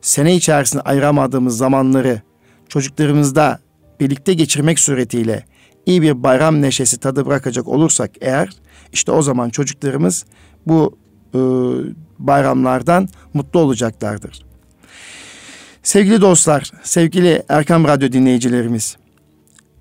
sene 0.00 0.36
içerisinde 0.36 0.82
ayıramadığımız 0.82 1.56
zamanları 1.56 2.22
çocuklarımızda 2.68 3.58
birlikte 4.00 4.34
geçirmek 4.34 4.78
suretiyle 4.78 5.44
iyi 5.86 6.02
bir 6.02 6.22
bayram 6.22 6.62
neşesi 6.62 6.98
tadı 7.00 7.26
bırakacak 7.26 7.68
olursak 7.68 8.10
eğer 8.20 8.48
işte 8.92 9.12
o 9.12 9.22
zaman 9.22 9.50
çocuklarımız 9.50 10.24
bu 10.66 10.98
e, 11.34 11.38
bayramlardan 12.18 13.08
mutlu 13.34 13.60
olacaklardır. 13.60 14.49
Sevgili 15.82 16.20
dostlar, 16.20 16.72
sevgili 16.82 17.42
Erkam 17.48 17.84
Radyo 17.84 18.12
dinleyicilerimiz, 18.12 18.96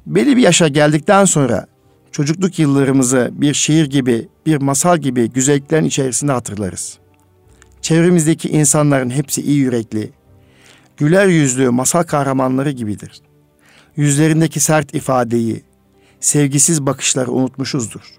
belli 0.05 0.37
bir 0.37 0.41
yaşa 0.41 0.67
geldikten 0.67 1.25
sonra 1.25 1.67
çocukluk 2.11 2.59
yıllarımızı 2.59 3.29
bir 3.31 3.53
şiir 3.53 3.85
gibi, 3.85 4.27
bir 4.45 4.57
masal 4.57 4.97
gibi 4.97 5.29
güzelliklerin 5.29 5.85
içerisinde 5.85 6.31
hatırlarız. 6.31 6.97
Çevremizdeki 7.81 8.49
insanların 8.49 9.09
hepsi 9.09 9.41
iyi 9.41 9.57
yürekli, 9.57 10.11
güler 10.97 11.27
yüzlü 11.27 11.69
masal 11.69 12.03
kahramanları 12.03 12.71
gibidir. 12.71 13.21
Yüzlerindeki 13.95 14.59
sert 14.59 14.95
ifadeyi, 14.95 15.63
sevgisiz 16.19 16.85
bakışları 16.85 17.31
unutmuşuzdur. 17.31 18.13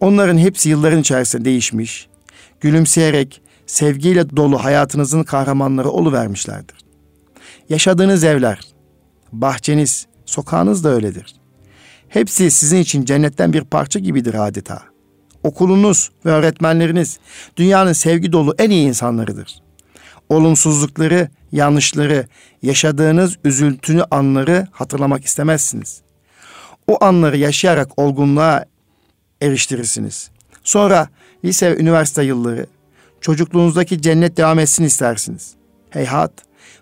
Onların 0.00 0.38
hepsi 0.38 0.68
yılların 0.68 1.00
içerisinde 1.00 1.44
değişmiş, 1.44 2.08
gülümseyerek 2.60 3.42
sevgiyle 3.70 4.36
dolu 4.36 4.64
hayatınızın 4.64 5.22
kahramanları 5.22 5.90
oluvermişlerdir. 5.90 6.76
Yaşadığınız 7.68 8.24
evler, 8.24 8.60
bahçeniz, 9.32 10.06
sokağınız 10.26 10.84
da 10.84 10.88
öyledir. 10.88 11.34
Hepsi 12.08 12.50
sizin 12.50 12.78
için 12.78 13.04
cennetten 13.04 13.52
bir 13.52 13.64
parça 13.64 13.98
gibidir 13.98 14.46
adeta. 14.46 14.82
Okulunuz 15.42 16.10
ve 16.24 16.30
öğretmenleriniz 16.30 17.18
dünyanın 17.56 17.92
sevgi 17.92 18.32
dolu 18.32 18.54
en 18.58 18.70
iyi 18.70 18.88
insanlarıdır. 18.88 19.62
Olumsuzlukları, 20.28 21.28
yanlışları, 21.52 22.26
yaşadığınız 22.62 23.38
üzüntülü 23.44 24.04
anları 24.10 24.66
hatırlamak 24.72 25.24
istemezsiniz. 25.24 26.00
O 26.86 27.04
anları 27.04 27.36
yaşayarak 27.36 27.98
olgunluğa 27.98 28.64
eriştirirsiniz. 29.42 30.30
Sonra 30.64 31.08
lise 31.44 31.70
ve 31.70 31.80
üniversite 31.80 32.22
yılları, 32.22 32.66
çocukluğunuzdaki 33.20 34.02
cennet 34.02 34.36
devam 34.36 34.58
etsin 34.58 34.84
istersiniz. 34.84 35.54
Heyhat, 35.90 36.32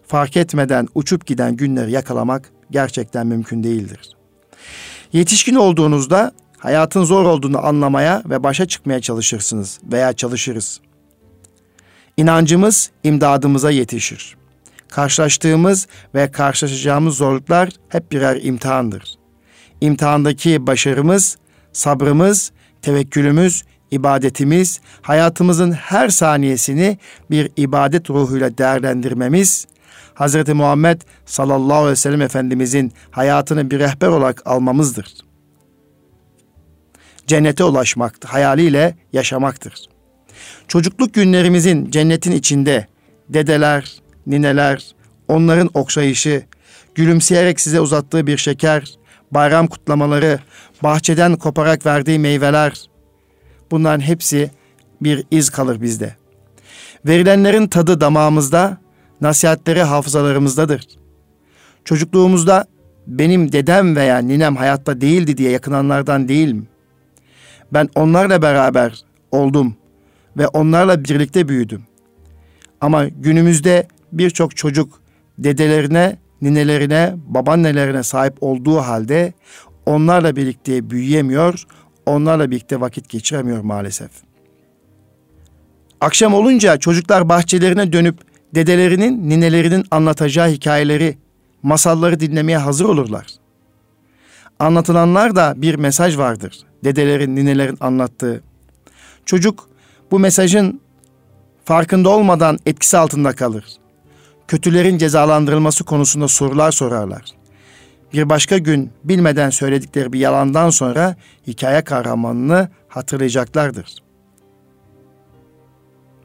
fark 0.07 0.37
etmeden 0.37 0.88
uçup 0.95 1.26
giden 1.26 1.57
günleri 1.57 1.90
yakalamak 1.90 2.50
gerçekten 2.71 3.26
mümkün 3.26 3.62
değildir. 3.62 4.16
Yetişkin 5.12 5.54
olduğunuzda 5.54 6.33
hayatın 6.59 7.04
zor 7.04 7.25
olduğunu 7.25 7.66
anlamaya 7.66 8.23
ve 8.26 8.42
başa 8.42 8.66
çıkmaya 8.66 9.00
çalışırsınız 9.00 9.80
veya 9.92 10.12
çalışırız. 10.12 10.80
İnancımız 12.16 12.90
imdadımıza 13.04 13.71
yetişir. 13.71 14.37
Karşılaştığımız 14.88 15.87
ve 16.14 16.30
karşılaşacağımız 16.30 17.16
zorluklar 17.16 17.71
hep 17.88 18.12
birer 18.12 18.42
imtihandır. 18.42 19.14
İmtihandaki 19.80 20.66
başarımız, 20.66 21.38
sabrımız, 21.73 22.52
tevekkülümüz, 22.83 23.64
ibadetimiz, 23.90 24.80
hayatımızın 25.02 25.73
her 25.73 26.09
saniyesini 26.09 26.99
bir 27.30 27.50
ibadet 27.57 28.11
ruhuyla 28.11 28.59
değerlendirmemiz, 28.59 29.66
Hz. 30.14 30.49
Muhammed 30.49 31.00
sallallahu 31.26 31.76
aleyhi 31.76 31.90
ve 31.90 31.97
sellem 31.97 32.23
Efendimizin 32.23 32.92
hayatını 33.11 33.71
bir 33.71 33.78
rehber 33.78 34.09
olarak 34.09 34.47
almamızdır. 34.47 35.14
Cennete 37.26 37.64
ulaşmak 37.64 38.14
hayaliyle 38.25 38.97
yaşamaktır. 39.12 39.75
Çocukluk 40.68 41.14
günlerimizin 41.14 41.90
cennetin 41.90 42.33
içinde 42.33 42.87
dedeler, 43.28 44.02
nineler, 44.26 44.95
onların 45.28 45.71
okşayışı, 45.75 46.42
gülümseyerek 46.95 47.61
size 47.61 47.80
uzattığı 47.80 48.26
bir 48.26 48.37
şeker, 48.37 48.99
bayram 49.30 49.66
kutlamaları, 49.66 50.38
bahçeden 50.83 51.37
koparak 51.37 51.87
verdiği 51.87 52.18
meyveler, 52.18 52.88
bunların 53.70 54.00
hepsi 54.00 54.50
bir 55.00 55.25
iz 55.30 55.50
kalır 55.50 55.82
bizde. 55.82 56.16
Verilenlerin 57.06 57.68
tadı 57.68 58.00
damağımızda, 58.00 58.78
nasihatleri 59.20 59.82
hafızalarımızdadır. 59.82 60.87
Çocukluğumuzda 61.84 62.64
benim 63.06 63.52
dedem 63.52 63.96
veya 63.96 64.18
ninem 64.18 64.56
hayatta 64.56 65.00
değildi 65.00 65.37
diye 65.37 65.50
yakınanlardan 65.50 66.28
değilim. 66.28 66.68
Ben 67.72 67.88
onlarla 67.94 68.42
beraber 68.42 69.02
oldum 69.30 69.76
ve 70.37 70.48
onlarla 70.48 71.04
birlikte 71.04 71.48
büyüdüm. 71.48 71.82
Ama 72.80 73.08
günümüzde 73.08 73.88
birçok 74.12 74.56
çocuk 74.56 75.00
dedelerine, 75.38 76.18
ninelerine, 76.42 77.14
babaannelerine 77.26 78.02
sahip 78.02 78.34
olduğu 78.40 78.78
halde 78.78 79.32
onlarla 79.87 80.37
birlikte 80.37 80.90
büyüyemiyor, 80.90 81.66
onlarla 82.09 82.50
birlikte 82.50 82.81
vakit 82.81 83.09
geçiremiyor 83.09 83.61
maalesef. 83.61 84.11
Akşam 86.00 86.35
olunca 86.35 86.77
çocuklar 86.77 87.29
bahçelerine 87.29 87.92
dönüp 87.92 88.18
dedelerinin, 88.55 89.29
ninelerinin 89.29 89.85
anlatacağı 89.90 90.49
hikayeleri, 90.49 91.18
masalları 91.62 92.21
dinlemeye 92.21 92.59
hazır 92.59 92.85
olurlar. 92.85 93.27
Anlatılanlar 94.59 95.37
da 95.37 95.55
bir 95.57 95.75
mesaj 95.75 96.18
vardır. 96.18 96.59
Dedelerin, 96.85 97.37
ninelerin 97.37 97.79
anlattığı. 97.81 98.42
Çocuk 99.27 99.68
bu 100.11 100.18
mesajın 100.18 100.81
farkında 101.64 102.09
olmadan 102.09 102.59
etkisi 102.66 102.99
altında 102.99 103.33
kalır. 103.33 103.64
Kötülerin 104.49 104.99
cezalandırılması 104.99 105.85
konusunda 105.85 106.29
sorular 106.29 106.73
sorarlar. 106.73 107.38
Bir 108.12 108.29
başka 108.29 108.59
gün 108.59 108.90
bilmeden 109.05 109.51
söyledikleri 109.51 110.12
bir 110.12 110.18
yalandan 110.18 110.71
sonra 110.71 111.16
hikaye 111.47 111.85
kahramanını 111.85 112.68
hatırlayacaklardır. 112.88 114.03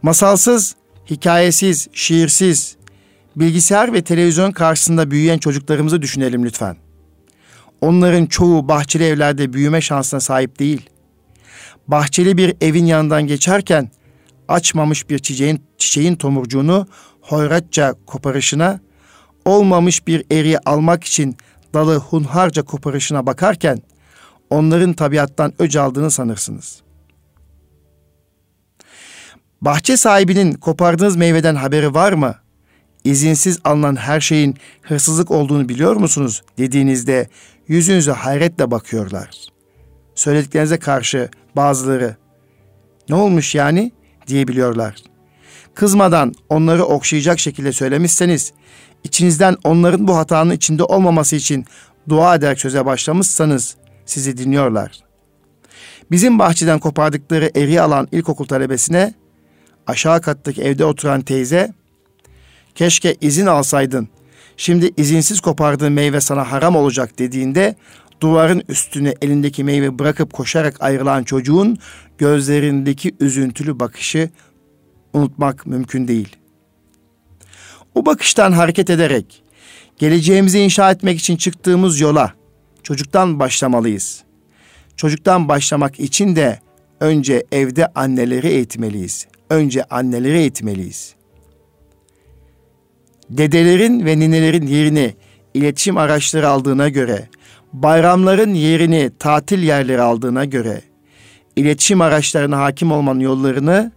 Masalsız, 0.01 0.75
hikayesiz, 1.09 1.87
şiirsiz, 1.93 2.75
bilgisayar 3.35 3.93
ve 3.93 4.01
televizyon 4.01 4.51
karşısında 4.51 5.11
büyüyen 5.11 5.37
çocuklarımızı 5.37 6.01
düşünelim 6.01 6.45
lütfen. 6.45 6.77
Onların 7.81 8.25
çoğu 8.25 8.67
bahçeli 8.67 9.03
evlerde 9.03 9.53
büyüme 9.53 9.81
şansına 9.81 10.19
sahip 10.19 10.59
değil. 10.59 10.89
Bahçeli 11.87 12.37
bir 12.37 12.55
evin 12.61 12.85
yanından 12.85 13.27
geçerken 13.27 13.91
açmamış 14.47 15.09
bir 15.09 15.19
çiçeğin, 15.19 15.61
çiçeğin 15.77 16.15
tomurcuğunu 16.15 16.87
hoyratça 17.21 17.95
koparışına, 18.05 18.79
olmamış 19.45 20.07
bir 20.07 20.25
eriği 20.31 20.59
almak 20.59 21.03
için 21.03 21.37
dalı 21.73 21.95
hunharca 21.95 22.61
koparışına 22.61 23.25
bakarken 23.25 23.79
onların 24.49 24.93
tabiattan 24.93 25.53
öc 25.59 25.79
aldığını 25.79 26.11
sanırsınız. 26.11 26.81
Bahçe 29.61 29.97
sahibinin 29.97 30.53
kopardığınız 30.53 31.15
meyveden 31.15 31.55
haberi 31.55 31.93
var 31.93 32.13
mı? 32.13 32.35
İzinsiz 33.03 33.59
alınan 33.63 33.95
her 33.95 34.21
şeyin 34.21 34.57
hırsızlık 34.81 35.31
olduğunu 35.31 35.69
biliyor 35.69 35.95
musunuz? 35.95 36.43
dediğinizde 36.57 37.27
yüzünüze 37.67 38.11
hayretle 38.11 38.71
bakıyorlar. 38.71 39.29
Söylediklerinize 40.15 40.79
karşı 40.79 41.29
bazıları 41.55 42.15
ne 43.09 43.15
olmuş 43.15 43.55
yani 43.55 43.91
diyebiliyorlar. 44.27 44.95
Kızmadan 45.73 46.33
onları 46.49 46.83
okşayacak 46.83 47.39
şekilde 47.39 47.71
söylemişseniz, 47.71 48.53
içinizden 49.03 49.57
onların 49.63 50.07
bu 50.07 50.17
hatanın 50.17 50.51
içinde 50.51 50.83
olmaması 50.83 51.35
için 51.35 51.65
dua 52.09 52.35
ederek 52.35 52.59
söze 52.59 52.85
başlamışsanız 52.85 53.75
sizi 54.05 54.37
dinliyorlar. 54.37 54.99
Bizim 56.11 56.39
bahçeden 56.39 56.79
kopardıkları 56.79 57.51
eriği 57.55 57.81
alan 57.81 58.07
ilkokul 58.11 58.45
talebesine 58.45 59.13
aşağı 59.87 60.21
kattaki 60.21 60.61
evde 60.61 60.85
oturan 60.85 61.21
teyze 61.21 61.73
keşke 62.75 63.15
izin 63.21 63.45
alsaydın. 63.45 64.07
Şimdi 64.57 64.91
izinsiz 64.97 65.39
kopardığın 65.39 65.93
meyve 65.93 66.21
sana 66.21 66.51
haram 66.51 66.75
olacak 66.75 67.19
dediğinde 67.19 67.75
duvarın 68.21 68.63
üstüne 68.69 69.15
elindeki 69.21 69.63
meyve 69.63 69.99
bırakıp 69.99 70.33
koşarak 70.33 70.77
ayrılan 70.79 71.23
çocuğun 71.23 71.77
gözlerindeki 72.17 73.15
üzüntülü 73.19 73.79
bakışı 73.79 74.29
unutmak 75.13 75.65
mümkün 75.65 76.07
değil. 76.07 76.35
O 77.95 78.05
bakıştan 78.05 78.51
hareket 78.51 78.89
ederek 78.89 79.43
geleceğimizi 79.97 80.59
inşa 80.59 80.91
etmek 80.91 81.19
için 81.19 81.37
çıktığımız 81.37 81.99
yola 81.99 82.33
çocuktan 82.83 83.39
başlamalıyız. 83.39 84.23
Çocuktan 84.97 85.49
başlamak 85.49 85.99
için 85.99 86.35
de 86.35 86.59
önce 86.99 87.43
evde 87.51 87.87
anneleri 87.87 88.47
eğitmeliyiz. 88.47 89.27
Önce 89.49 89.83
anneleri 89.83 90.37
eğitmeliyiz. 90.37 91.15
Dedelerin 93.29 94.05
ve 94.05 94.19
ninelerin 94.19 94.67
yerini 94.67 95.15
iletişim 95.53 95.97
araçları 95.97 96.49
aldığına 96.49 96.89
göre, 96.89 97.29
bayramların 97.73 98.53
yerini 98.53 99.11
tatil 99.19 99.63
yerleri 99.63 100.01
aldığına 100.01 100.45
göre, 100.45 100.81
iletişim 101.55 102.01
araçlarına 102.01 102.57
hakim 102.59 102.91
olmanın 102.91 103.19
yollarını 103.19 103.91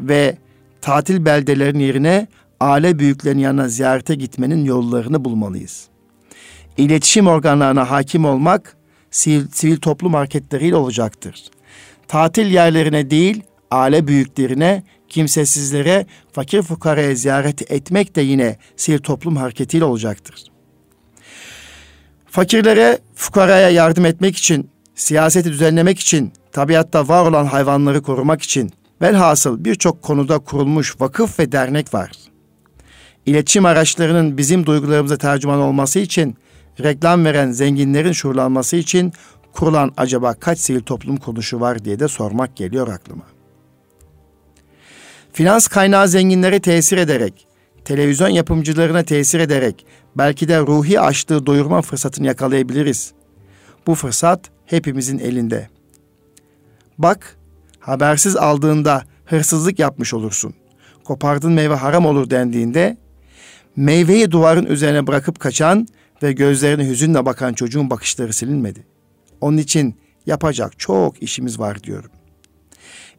ve 0.00 0.36
tatil 0.80 1.24
beldelerin 1.24 1.78
yerine 1.78 2.26
aile 2.62 2.98
büyüklerin 2.98 3.38
yanına 3.38 3.68
ziyarete 3.68 4.14
gitmenin 4.14 4.64
yollarını 4.64 5.24
bulmalıyız. 5.24 5.88
İletişim 6.76 7.26
organlarına 7.26 7.90
hakim 7.90 8.24
olmak 8.24 8.76
sivil, 9.10 9.48
sivil 9.52 9.76
toplum 9.76 10.14
hareketleriyle 10.14 10.76
olacaktır. 10.76 11.44
Tatil 12.08 12.46
yerlerine 12.46 13.10
değil, 13.10 13.42
aile 13.70 14.06
büyüklerine, 14.06 14.82
kimsesizlere, 15.08 16.06
fakir 16.32 16.62
fukaraya 16.62 17.14
ziyaret 17.14 17.72
etmek 17.72 18.16
de 18.16 18.20
yine 18.20 18.56
sivil 18.76 18.98
toplum 18.98 19.36
hareketiyle 19.36 19.84
olacaktır. 19.84 20.44
Fakirlere, 22.26 22.98
fukaraya 23.14 23.70
yardım 23.70 24.06
etmek 24.06 24.36
için, 24.36 24.70
siyaseti 24.94 25.50
düzenlemek 25.50 25.98
için, 25.98 26.32
tabiatta 26.52 27.08
var 27.08 27.26
olan 27.26 27.46
hayvanları 27.46 28.02
korumak 28.02 28.42
için, 28.42 28.70
velhasıl 29.02 29.64
birçok 29.64 30.02
konuda 30.02 30.38
kurulmuş 30.38 31.00
vakıf 31.00 31.38
ve 31.38 31.52
dernek 31.52 31.94
var. 31.94 32.31
İletişim 33.26 33.66
araçlarının 33.66 34.38
bizim 34.38 34.66
duygularımıza 34.66 35.16
tercüman 35.16 35.60
olması 35.60 35.98
için, 35.98 36.36
reklam 36.80 37.24
veren 37.24 37.50
zenginlerin 37.50 38.12
şuurlanması 38.12 38.76
için 38.76 39.12
kurulan 39.52 39.92
acaba 39.96 40.34
kaç 40.34 40.58
sivil 40.58 40.80
toplum 40.80 41.16
kuruluşu 41.16 41.60
var 41.60 41.84
diye 41.84 41.98
de 41.98 42.08
sormak 42.08 42.56
geliyor 42.56 42.88
aklıma. 42.88 43.24
Finans 45.32 45.68
kaynağı 45.68 46.08
zenginlere 46.08 46.60
tesir 46.60 46.96
ederek, 46.96 47.46
televizyon 47.84 48.28
yapımcılarına 48.28 49.02
tesir 49.02 49.40
ederek 49.40 49.86
belki 50.16 50.48
de 50.48 50.60
ruhi 50.60 51.00
açlığı 51.00 51.46
doyurma 51.46 51.82
fırsatını 51.82 52.26
yakalayabiliriz. 52.26 53.12
Bu 53.86 53.94
fırsat 53.94 54.50
hepimizin 54.66 55.18
elinde. 55.18 55.68
Bak, 56.98 57.36
habersiz 57.80 58.36
aldığında 58.36 59.02
hırsızlık 59.24 59.78
yapmış 59.78 60.14
olursun. 60.14 60.54
Kopardığın 61.04 61.52
meyve 61.52 61.74
haram 61.74 62.06
olur 62.06 62.30
dendiğinde 62.30 62.96
meyveyi 63.76 64.30
duvarın 64.30 64.66
üzerine 64.66 65.06
bırakıp 65.06 65.40
kaçan 65.40 65.86
ve 66.22 66.32
gözlerine 66.32 66.88
hüzünle 66.88 67.26
bakan 67.26 67.52
çocuğun 67.52 67.90
bakışları 67.90 68.32
silinmedi. 68.32 68.86
Onun 69.40 69.56
için 69.56 69.96
yapacak 70.26 70.78
çok 70.78 71.22
işimiz 71.22 71.58
var 71.58 71.82
diyorum. 71.82 72.10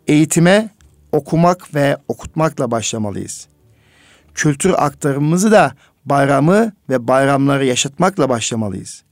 Eğitime 0.07 0.69
okumak 1.11 1.75
ve 1.75 1.97
okutmakla 2.07 2.71
başlamalıyız. 2.71 3.47
Kültür 4.33 4.73
aktarımımızı 4.77 5.51
da 5.51 5.75
bayramı 6.05 6.71
ve 6.89 7.07
bayramları 7.07 7.65
yaşatmakla 7.65 8.29
başlamalıyız. 8.29 9.03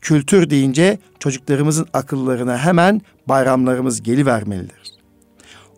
Kültür 0.00 0.50
deyince 0.50 0.98
çocuklarımızın 1.18 1.86
akıllarına 1.92 2.58
hemen 2.58 3.00
bayramlarımız 3.28 4.02
gelivermelidir. 4.02 4.80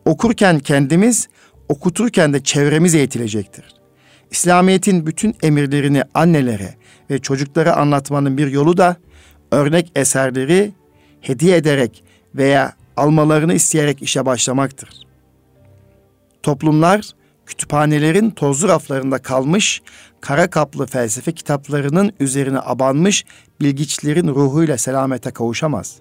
Okurken 0.04 0.58
kendimiz, 0.58 1.28
okuturken 1.68 2.32
de 2.32 2.42
çevremiz 2.42 2.94
eğitilecektir. 2.94 3.81
İslamiyet'in 4.32 5.06
bütün 5.06 5.34
emirlerini 5.42 6.02
annelere 6.14 6.74
ve 7.10 7.18
çocuklara 7.18 7.76
anlatmanın 7.76 8.38
bir 8.38 8.46
yolu 8.46 8.76
da 8.76 8.96
örnek 9.50 9.92
eserleri 9.96 10.72
hediye 11.20 11.56
ederek 11.56 12.04
veya 12.34 12.72
almalarını 12.96 13.54
isteyerek 13.54 14.02
işe 14.02 14.26
başlamaktır. 14.26 14.88
Toplumlar 16.42 17.10
kütüphanelerin 17.46 18.30
tozlu 18.30 18.68
raflarında 18.68 19.18
kalmış, 19.18 19.82
kara 20.20 20.50
kaplı 20.50 20.86
felsefe 20.86 21.32
kitaplarının 21.32 22.12
üzerine 22.20 22.58
abanmış 22.58 23.24
bilgiçlerin 23.60 24.28
ruhuyla 24.28 24.78
selamete 24.78 25.30
kavuşamaz. 25.30 25.96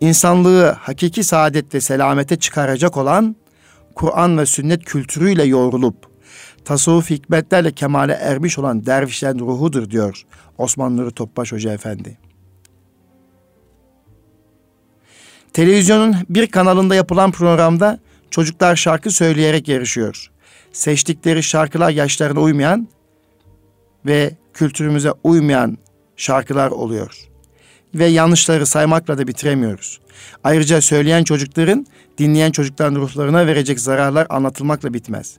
İnsanlığı 0.00 0.66
hakiki 0.66 1.24
saadet 1.24 1.74
ve 1.74 1.80
selamete 1.80 2.36
çıkaracak 2.36 2.96
olan 2.96 3.36
Kur'an 3.94 4.38
ve 4.38 4.46
sünnet 4.46 4.84
kültürüyle 4.84 5.44
yoğrulup 5.44 6.07
tasavvuf 6.68 7.10
hikmetlerle 7.10 7.72
kemale 7.72 8.12
ermiş 8.12 8.58
olan 8.58 8.86
dervişlerin 8.86 9.38
ruhudur 9.38 9.90
diyor 9.90 10.22
Osman 10.58 10.96
Nuri 10.96 11.10
Topbaş 11.10 11.52
Hoca 11.52 11.72
Efendi. 11.72 12.18
Televizyonun 15.52 16.16
bir 16.28 16.46
kanalında 16.46 16.94
yapılan 16.94 17.32
programda 17.32 17.98
çocuklar 18.30 18.76
şarkı 18.76 19.10
söyleyerek 19.10 19.68
yarışıyor. 19.68 20.30
Seçtikleri 20.72 21.42
şarkılar 21.42 21.90
yaşlarına 21.90 22.40
uymayan 22.40 22.88
ve 24.06 24.36
kültürümüze 24.54 25.12
uymayan 25.24 25.78
şarkılar 26.16 26.70
oluyor. 26.70 27.28
Ve 27.94 28.06
yanlışları 28.06 28.66
saymakla 28.66 29.18
da 29.18 29.26
bitiremiyoruz. 29.26 30.00
Ayrıca 30.44 30.80
söyleyen 30.80 31.24
çocukların 31.24 31.86
dinleyen 32.18 32.50
çocukların 32.50 32.94
ruhlarına 32.94 33.46
verecek 33.46 33.80
zararlar 33.80 34.26
anlatılmakla 34.30 34.94
bitmez. 34.94 35.38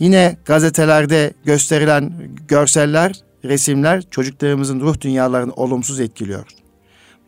Yine 0.00 0.36
gazetelerde 0.44 1.32
gösterilen 1.44 2.12
görseller, 2.48 3.12
resimler 3.44 4.02
çocuklarımızın 4.10 4.80
ruh 4.80 5.00
dünyalarını 5.00 5.52
olumsuz 5.52 6.00
etkiliyor. 6.00 6.46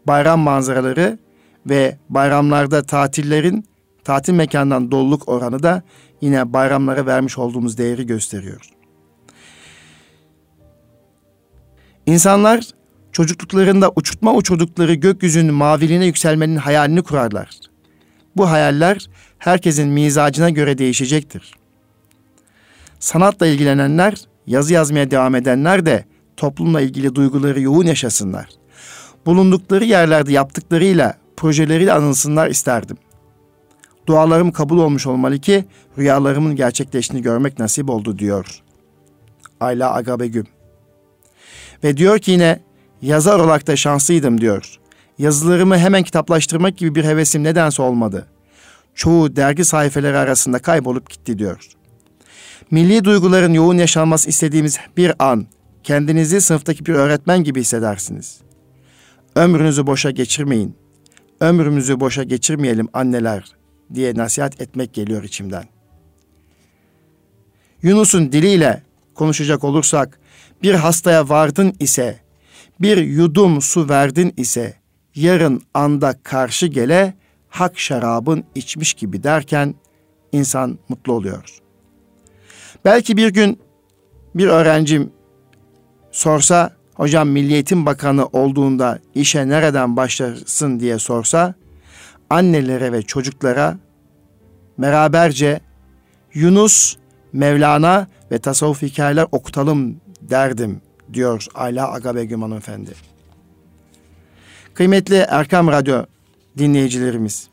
Bayram 0.06 0.40
manzaraları 0.40 1.18
ve 1.66 1.98
bayramlarda 2.08 2.82
tatillerin 2.82 3.64
tatil 4.04 4.32
mekanından 4.32 4.90
doluluk 4.90 5.28
oranı 5.28 5.62
da 5.62 5.82
yine 6.20 6.52
bayramlara 6.52 7.06
vermiş 7.06 7.38
olduğumuz 7.38 7.78
değeri 7.78 8.06
gösteriyor. 8.06 8.68
İnsanlar 12.06 12.64
çocukluklarında 13.12 13.92
uçurtma 13.96 14.34
uçurdukları 14.34 14.94
gökyüzünün 14.94 15.54
maviliğine 15.54 16.06
yükselmenin 16.06 16.56
hayalini 16.56 17.02
kurarlar. 17.02 17.50
Bu 18.36 18.50
hayaller 18.50 19.06
herkesin 19.38 19.88
mizacına 19.88 20.50
göre 20.50 20.78
değişecektir. 20.78 21.61
Sanatla 23.02 23.46
ilgilenenler, 23.46 24.14
yazı 24.46 24.72
yazmaya 24.72 25.10
devam 25.10 25.34
edenler 25.34 25.86
de 25.86 26.04
toplumla 26.36 26.80
ilgili 26.80 27.14
duyguları 27.14 27.60
yoğun 27.60 27.86
yaşasınlar. 27.86 28.48
Bulundukları 29.26 29.84
yerlerde 29.84 30.32
yaptıklarıyla, 30.32 31.14
projeleriyle 31.36 31.92
anılsınlar 31.92 32.50
isterdim. 32.50 32.96
Dualarım 34.06 34.52
kabul 34.52 34.78
olmuş 34.78 35.06
olmalı 35.06 35.38
ki 35.38 35.64
rüyalarımın 35.98 36.56
gerçekleştiğini 36.56 37.22
görmek 37.22 37.58
nasip 37.58 37.90
oldu 37.90 38.18
diyor. 38.18 38.62
Ayla 39.60 39.94
Agabegüm. 39.94 40.46
Ve 41.84 41.96
diyor 41.96 42.18
ki 42.18 42.30
yine 42.30 42.60
yazar 43.02 43.38
olarak 43.38 43.66
da 43.66 43.76
şanslıydım 43.76 44.40
diyor. 44.40 44.78
Yazılarımı 45.18 45.78
hemen 45.78 46.02
kitaplaştırmak 46.02 46.76
gibi 46.76 46.94
bir 46.94 47.04
hevesim 47.04 47.44
nedense 47.44 47.82
olmadı. 47.82 48.26
Çoğu 48.94 49.36
dergi 49.36 49.64
sayfeleri 49.64 50.18
arasında 50.18 50.58
kaybolup 50.58 51.10
gitti 51.10 51.38
diyor. 51.38 51.68
Milli 52.72 53.04
duyguların 53.04 53.52
yoğun 53.52 53.78
yaşanması 53.78 54.28
istediğimiz 54.28 54.78
bir 54.96 55.12
an 55.18 55.46
kendinizi 55.82 56.40
sınıftaki 56.40 56.86
bir 56.86 56.94
öğretmen 56.94 57.44
gibi 57.44 57.60
hissedersiniz. 57.60 58.40
Ömrünüzü 59.34 59.86
boşa 59.86 60.10
geçirmeyin. 60.10 60.76
Ömrümüzü 61.40 62.00
boşa 62.00 62.22
geçirmeyelim 62.22 62.88
anneler 62.92 63.44
diye 63.94 64.14
nasihat 64.14 64.60
etmek 64.60 64.94
geliyor 64.94 65.22
içimden. 65.22 65.64
Yunus'un 67.82 68.32
diliyle 68.32 68.82
konuşacak 69.14 69.64
olursak 69.64 70.20
bir 70.62 70.74
hastaya 70.74 71.28
vardın 71.28 71.74
ise, 71.80 72.20
bir 72.80 72.96
yudum 72.96 73.62
su 73.62 73.88
verdin 73.88 74.34
ise, 74.36 74.74
yarın 75.14 75.62
anda 75.74 76.14
karşı 76.22 76.66
gele 76.66 77.14
hak 77.48 77.78
şarabın 77.78 78.44
içmiş 78.54 78.94
gibi 78.94 79.22
derken 79.22 79.74
insan 80.32 80.78
mutlu 80.88 81.12
oluyor. 81.12 81.61
Belki 82.84 83.16
bir 83.16 83.28
gün 83.28 83.58
bir 84.34 84.46
öğrencim 84.46 85.12
sorsa, 86.10 86.76
hocam 86.94 87.28
Milliyetin 87.28 87.86
Bakanı 87.86 88.26
olduğunda 88.26 88.98
işe 89.14 89.48
nereden 89.48 89.96
başlasın 89.96 90.80
diye 90.80 90.98
sorsa, 90.98 91.54
annelere 92.30 92.92
ve 92.92 93.02
çocuklara 93.02 93.78
beraberce 94.78 95.60
Yunus, 96.34 96.96
Mevlana 97.32 98.06
ve 98.32 98.38
tasavvuf 98.38 98.82
hikayeler 98.82 99.26
okutalım 99.32 100.00
derdim 100.20 100.80
diyor 101.12 101.46
Ayla 101.54 101.92
Agabegüm 101.92 102.42
hanımefendi. 102.42 102.90
Kıymetli 104.74 105.16
Erkam 105.28 105.68
Radyo 105.68 106.04
dinleyicilerimiz, 106.58 107.48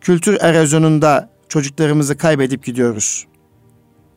kültür 0.00 0.40
erozyonunda 0.40 1.30
çocuklarımızı 1.48 2.16
kaybedip 2.16 2.64
gidiyoruz. 2.64 3.26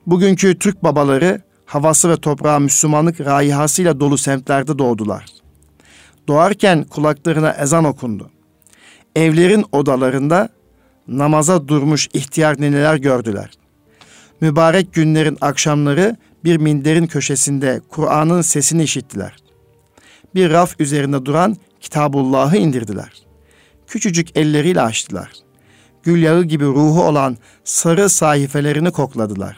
Bugünkü 0.09 0.59
Türk 0.59 0.83
babaları 0.83 1.41
havası 1.65 2.09
ve 2.09 2.17
toprağı 2.17 2.59
Müslümanlık 2.59 3.21
raihasıyla 3.21 3.99
dolu 3.99 4.17
semtlerde 4.17 4.79
doğdular. 4.79 5.25
Doğarken 6.27 6.83
kulaklarına 6.83 7.51
ezan 7.51 7.83
okundu. 7.83 8.29
Evlerin 9.15 9.65
odalarında 9.71 10.49
namaza 11.07 11.67
durmuş 11.67 12.09
ihtiyar 12.13 12.61
neneler 12.61 12.95
gördüler. 12.95 13.51
Mübarek 14.41 14.93
günlerin 14.93 15.37
akşamları 15.41 16.15
bir 16.43 16.57
minderin 16.57 17.07
köşesinde 17.07 17.81
Kur'an'ın 17.89 18.41
sesini 18.41 18.83
işittiler. 18.83 19.35
Bir 20.35 20.49
raf 20.49 20.79
üzerinde 20.79 21.25
duran 21.25 21.57
Kitabullah'ı 21.81 22.57
indirdiler. 22.57 23.13
Küçücük 23.87 24.37
elleriyle 24.37 24.81
açtılar. 24.81 25.31
Gül 26.03 26.23
yağı 26.23 26.43
gibi 26.43 26.65
ruhu 26.65 27.03
olan 27.03 27.37
sarı 27.63 28.09
sayfelerini 28.09 28.91
kokladılar. 28.91 29.57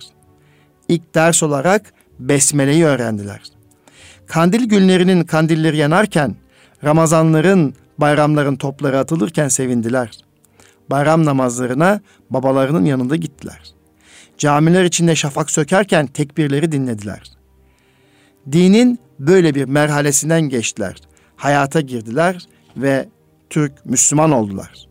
İlk 0.88 1.16
ders 1.16 1.44
olarak 1.44 1.94
Besmele'yi 2.20 2.86
öğrendiler. 2.86 3.42
Kandil 4.28 4.70
günlerinin 4.70 5.24
kandilleri 5.24 5.78
yanarken, 5.78 6.36
Ramazanların, 6.84 7.76
bayramların 7.98 8.56
topları 8.56 9.00
atılırken 9.00 9.48
sevindiler. 9.48 10.18
Bayram 10.90 11.26
namazlarına 11.26 12.02
babalarının 12.30 12.86
yanında 12.86 13.16
gittiler.'' 13.16 13.82
Camiler 14.42 14.84
içinde 14.84 15.16
şafak 15.16 15.52
sökerken 15.52 16.08
tekbirleri 16.08 16.72
dinlediler. 16.72 17.22
Dinin 18.52 19.00
böyle 19.20 19.56
bir 19.56 19.66
merhalesinden 19.66 20.42
geçtiler. 20.42 20.96
Hayata 21.36 21.82
girdiler 21.82 22.46
ve 22.78 23.10
Türk 23.50 23.86
Müslüman 23.86 24.32
oldular. 24.32 24.88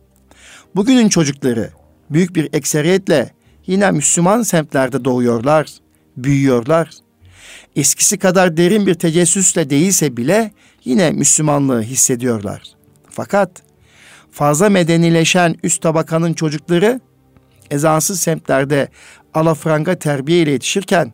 Bugünün 0.75 1.09
çocukları 1.09 1.69
büyük 2.09 2.35
bir 2.35 2.49
ekseriyetle 2.53 3.31
yine 3.67 3.91
Müslüman 3.91 4.41
semtlerde 4.41 5.05
doğuyorlar, 5.05 5.67
büyüyorlar. 6.17 6.89
Eskisi 7.75 8.17
kadar 8.17 8.57
derin 8.57 8.85
bir 8.87 8.93
tecessüsle 8.93 9.69
değilse 9.69 10.17
bile 10.17 10.51
yine 10.83 11.11
Müslümanlığı 11.11 11.81
hissediyorlar. 11.81 12.63
Fakat 13.09 13.51
fazla 14.31 14.69
medenileşen 14.69 15.55
üst 15.63 15.81
tabakanın 15.81 16.33
çocukları 16.33 16.99
ezansız 17.71 18.21
semtlerde 18.21 18.87
alafranga 19.33 19.99
terbiye 19.99 20.41
ile 20.41 20.51
yetişirken 20.51 21.13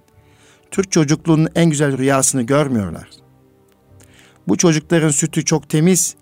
Türk 0.71 0.91
çocukluğunun 0.91 1.49
en 1.55 1.69
güzel 1.69 1.97
rüyasını 1.97 2.41
görmüyorlar. 2.41 3.09
Bu 4.47 4.57
çocukların 4.57 5.09
sütü 5.09 5.45
çok 5.45 5.69
temiz, 5.69 6.15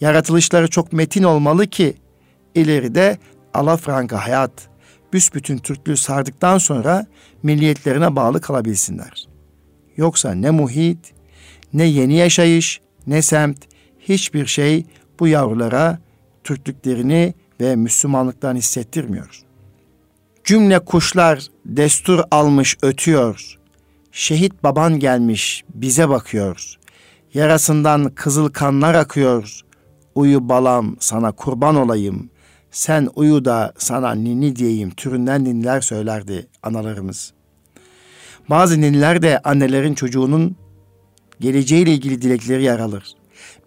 yaratılışları 0.00 0.68
çok 0.68 0.92
metin 0.92 1.22
olmalı 1.22 1.66
ki 1.66 1.94
ileride 2.54 3.18
alafranga 3.54 4.26
hayat, 4.26 4.52
büsbütün 5.14 5.58
Türklüğü 5.58 5.96
sardıktan 5.96 6.58
sonra 6.58 7.06
milliyetlerine 7.42 8.16
bağlı 8.16 8.40
kalabilsinler. 8.40 9.28
Yoksa 9.96 10.34
ne 10.34 10.50
muhit, 10.50 11.14
ne 11.72 11.84
yeni 11.84 12.14
yaşayış, 12.14 12.80
ne 13.06 13.22
semt, 13.22 13.58
hiçbir 14.00 14.46
şey 14.46 14.86
bu 15.20 15.28
yavrulara 15.28 15.98
Türklüklerini 16.44 17.34
ve 17.60 17.76
Müslümanlıktan 17.76 18.56
hissettirmiyor. 18.56 19.40
Cümle 20.44 20.78
kuşlar 20.78 21.46
destur 21.66 22.20
almış 22.30 22.76
ötüyor. 22.82 23.58
Şehit 24.12 24.62
baban 24.62 24.98
gelmiş 24.98 25.64
bize 25.74 26.08
bakıyor. 26.08 26.74
Yarasından 27.34 28.10
kızıl 28.14 28.48
kanlar 28.48 28.94
akıyor. 28.94 29.60
Uyu 30.14 30.48
balam 30.48 30.96
sana 31.00 31.32
kurban 31.32 31.76
olayım. 31.76 32.30
Sen 32.74 33.08
uyu 33.16 33.44
da 33.44 33.72
sana 33.78 34.14
ninni 34.14 34.56
diyeyim 34.56 34.90
türünden 34.90 35.44
ninniler 35.44 35.80
söylerdi 35.80 36.46
analarımız. 36.62 37.32
Bazı 38.50 38.80
ninniler 38.80 39.22
de 39.22 39.38
annelerin 39.38 39.94
çocuğunun 39.94 40.56
geleceğiyle 41.40 41.92
ilgili 41.92 42.22
dilekleri 42.22 42.62
yer 42.62 42.78
alır. 42.78 43.04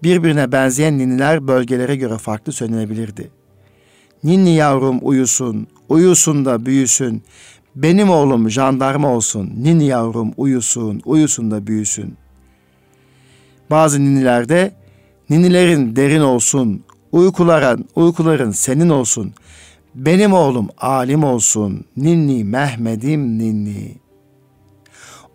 Birbirine 0.04 0.52
benzeyen 0.52 0.98
ninniler 0.98 1.48
bölgelere 1.48 1.96
göre 1.96 2.18
farklı 2.18 2.52
söylenebilirdi. 2.54 3.32
Ninni 4.24 4.56
yavrum 4.56 5.00
uyusun, 5.02 5.68
uyusun 5.90 6.46
da 6.46 6.66
büyüsün. 6.66 7.24
Benim 7.76 8.10
oğlum 8.10 8.50
jandarma 8.50 9.10
olsun, 9.10 9.54
ninni 9.58 9.86
yavrum 9.86 10.34
uyusun, 10.38 11.02
uyusun 11.06 11.52
da 11.52 11.68
büyüsün. 11.68 12.18
Bazı 13.70 14.00
ninnilerde 14.00 14.72
ninnilerin 15.30 15.96
derin 15.96 16.22
olsun, 16.22 16.84
uykuların, 17.12 17.86
uykuların 17.96 18.52
senin 18.52 18.90
olsun. 18.90 19.34
Benim 19.96 20.34
oğlum 20.34 20.68
alim 20.78 21.24
olsun, 21.24 21.86
ninni 21.98 22.44
Mehmet'im 22.44 23.40
ninni. 23.40 23.96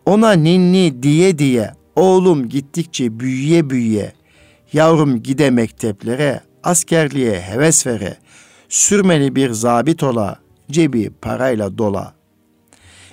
Ona 0.06 0.32
ninni 0.32 1.02
diye 1.02 1.38
diye 1.38 1.72
oğlum 1.96 2.48
gittikçe 2.48 3.20
büyüye 3.20 3.70
büyüye, 3.70 4.12
yavrum 4.72 5.22
gide 5.22 5.50
mekteplere, 5.50 6.40
askerliğe 6.62 7.40
heves 7.40 7.86
vere, 7.86 8.16
sürmeli 8.68 9.36
bir 9.36 9.50
zabit 9.50 10.02
ola, 10.02 10.38
cebi 10.70 11.10
parayla 11.10 11.78
dola. 11.78 12.14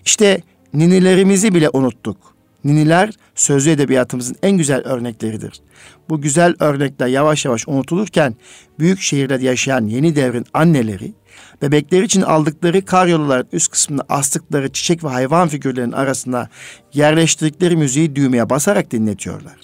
İşte 0.05 0.41
ninilerimizi 0.73 1.53
bile 1.53 1.69
unuttuk. 1.69 2.17
Niniler 2.63 3.11
sözlü 3.39 3.71
edebiyatımızın 3.71 4.35
en 4.43 4.57
güzel 4.57 4.81
örnekleridir. 4.81 5.61
Bu 6.09 6.21
güzel 6.21 6.55
örnekler 6.59 7.07
yavaş 7.07 7.45
yavaş 7.45 7.67
unutulurken 7.67 8.35
büyük 8.79 9.01
şehirlerde 9.01 9.45
yaşayan 9.45 9.87
yeni 9.87 10.15
devrin 10.15 10.45
anneleri 10.53 11.13
bebekler 11.61 12.03
için 12.03 12.21
aldıkları 12.21 12.85
karyoluların 12.85 13.47
üst 13.51 13.71
kısmında 13.71 14.05
astıkları 14.09 14.71
çiçek 14.71 15.03
ve 15.03 15.07
hayvan 15.07 15.47
figürlerinin 15.47 15.91
arasında 15.91 16.49
yerleştirdikleri 16.93 17.77
müziği 17.77 18.15
düğmeye 18.15 18.49
basarak 18.49 18.91
dinletiyorlar. 18.91 19.57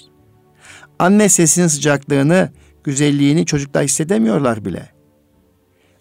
Anne 1.00 1.30
sesinin 1.30 1.68
sıcaklığını, 1.68 2.50
güzelliğini 2.84 3.46
çocuklar 3.46 3.84
hissedemiyorlar 3.84 4.66
bile. 4.66 4.90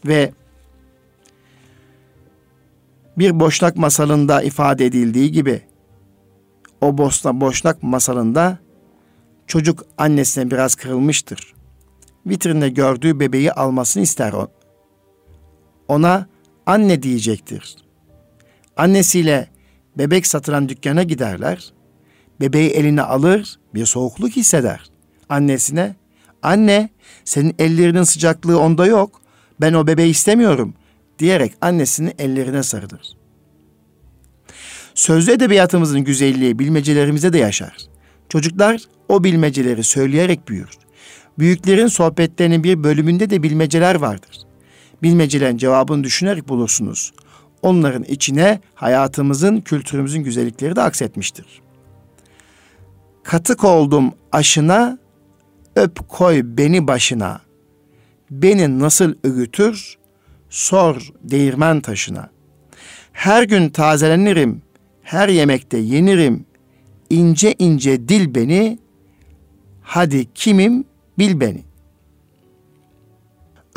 Ve 0.06 0.32
bir 3.18 3.40
boşnak 3.40 3.76
masalında 3.76 4.42
ifade 4.42 4.86
edildiği 4.86 5.32
gibi 5.32 5.62
o 6.84 6.98
boşnak, 6.98 7.34
boşnak 7.34 7.82
masalında 7.82 8.58
çocuk 9.46 9.86
annesine 9.98 10.50
biraz 10.50 10.74
kırılmıştır. 10.74 11.54
Vitrinde 12.26 12.68
gördüğü 12.68 13.20
bebeği 13.20 13.52
almasını 13.52 14.02
ister 14.02 14.32
o. 14.32 14.48
Ona 15.88 16.26
anne 16.66 17.02
diyecektir. 17.02 17.76
Annesiyle 18.76 19.48
bebek 19.98 20.26
satılan 20.26 20.68
dükkana 20.68 21.02
giderler. 21.02 21.72
Bebeği 22.40 22.70
eline 22.70 23.02
alır, 23.02 23.58
bir 23.74 23.86
soğukluk 23.86 24.30
hisseder. 24.30 24.90
Annesine, 25.28 25.96
anne 26.42 26.88
senin 27.24 27.54
ellerinin 27.58 28.02
sıcaklığı 28.02 28.60
onda 28.60 28.86
yok. 28.86 29.20
Ben 29.60 29.72
o 29.72 29.86
bebeği 29.86 30.10
istemiyorum 30.10 30.74
diyerek 31.18 31.54
annesini 31.60 32.14
ellerine 32.18 32.62
sarılır. 32.62 33.23
Sözlü 34.94 35.32
edebiyatımızın 35.32 36.00
güzelliği 36.00 36.58
bilmecelerimizde 36.58 37.32
de 37.32 37.38
yaşar. 37.38 37.76
Çocuklar 38.28 38.80
o 39.08 39.24
bilmeceleri 39.24 39.84
söyleyerek 39.84 40.48
büyür. 40.48 40.70
Büyüklerin 41.38 41.86
sohbetlerinin 41.86 42.64
bir 42.64 42.84
bölümünde 42.84 43.30
de 43.30 43.42
bilmeceler 43.42 43.94
vardır. 43.94 44.38
Bilmecelerin 45.02 45.56
cevabını 45.56 46.04
düşünerek 46.04 46.48
bulursunuz. 46.48 47.12
Onların 47.62 48.04
içine 48.04 48.60
hayatımızın, 48.74 49.60
kültürümüzün 49.60 50.22
güzellikleri 50.22 50.76
de 50.76 50.82
aksetmiştir. 50.82 51.46
Katık 53.22 53.64
oldum 53.64 54.12
aşına, 54.32 54.98
öp 55.76 56.08
koy 56.08 56.40
beni 56.44 56.86
başına. 56.86 57.40
Beni 58.30 58.78
nasıl 58.78 59.14
öğütür, 59.24 59.94
sor 60.50 61.08
değirmen 61.22 61.80
taşına. 61.80 62.30
Her 63.12 63.42
gün 63.42 63.68
tazelenirim, 63.68 64.62
her 65.04 65.28
yemekte 65.28 65.78
yenirim. 65.78 66.46
İnce 67.10 67.54
ince 67.58 68.08
dil 68.08 68.34
beni, 68.34 68.78
hadi 69.82 70.32
kimim 70.34 70.84
bil 71.18 71.40
beni. 71.40 71.62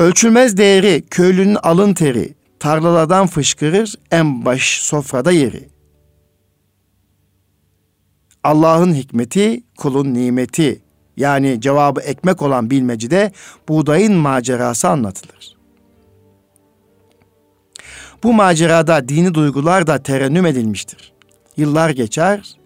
Ölçülmez 0.00 0.56
değeri 0.56 1.04
köylünün 1.10 1.54
alın 1.62 1.94
teri, 1.94 2.34
tarlalardan 2.58 3.26
fışkırır 3.26 3.94
en 4.10 4.44
baş 4.44 4.80
sofrada 4.82 5.32
yeri. 5.32 5.68
Allah'ın 8.44 8.94
hikmeti, 8.94 9.62
kulun 9.78 10.14
nimeti. 10.14 10.82
Yani 11.16 11.60
cevabı 11.60 12.00
ekmek 12.00 12.42
olan 12.42 12.70
bilmecide 12.70 13.32
buğdayın 13.68 14.14
macerası 14.14 14.88
anlatılır. 14.88 15.56
Bu 18.22 18.32
macerada 18.32 19.08
dini 19.08 19.34
duygular 19.34 19.86
da 19.86 20.02
terennüm 20.02 20.46
edilmiştir. 20.46 21.17
Yıllar 21.58 21.90
geçer, 21.90 22.56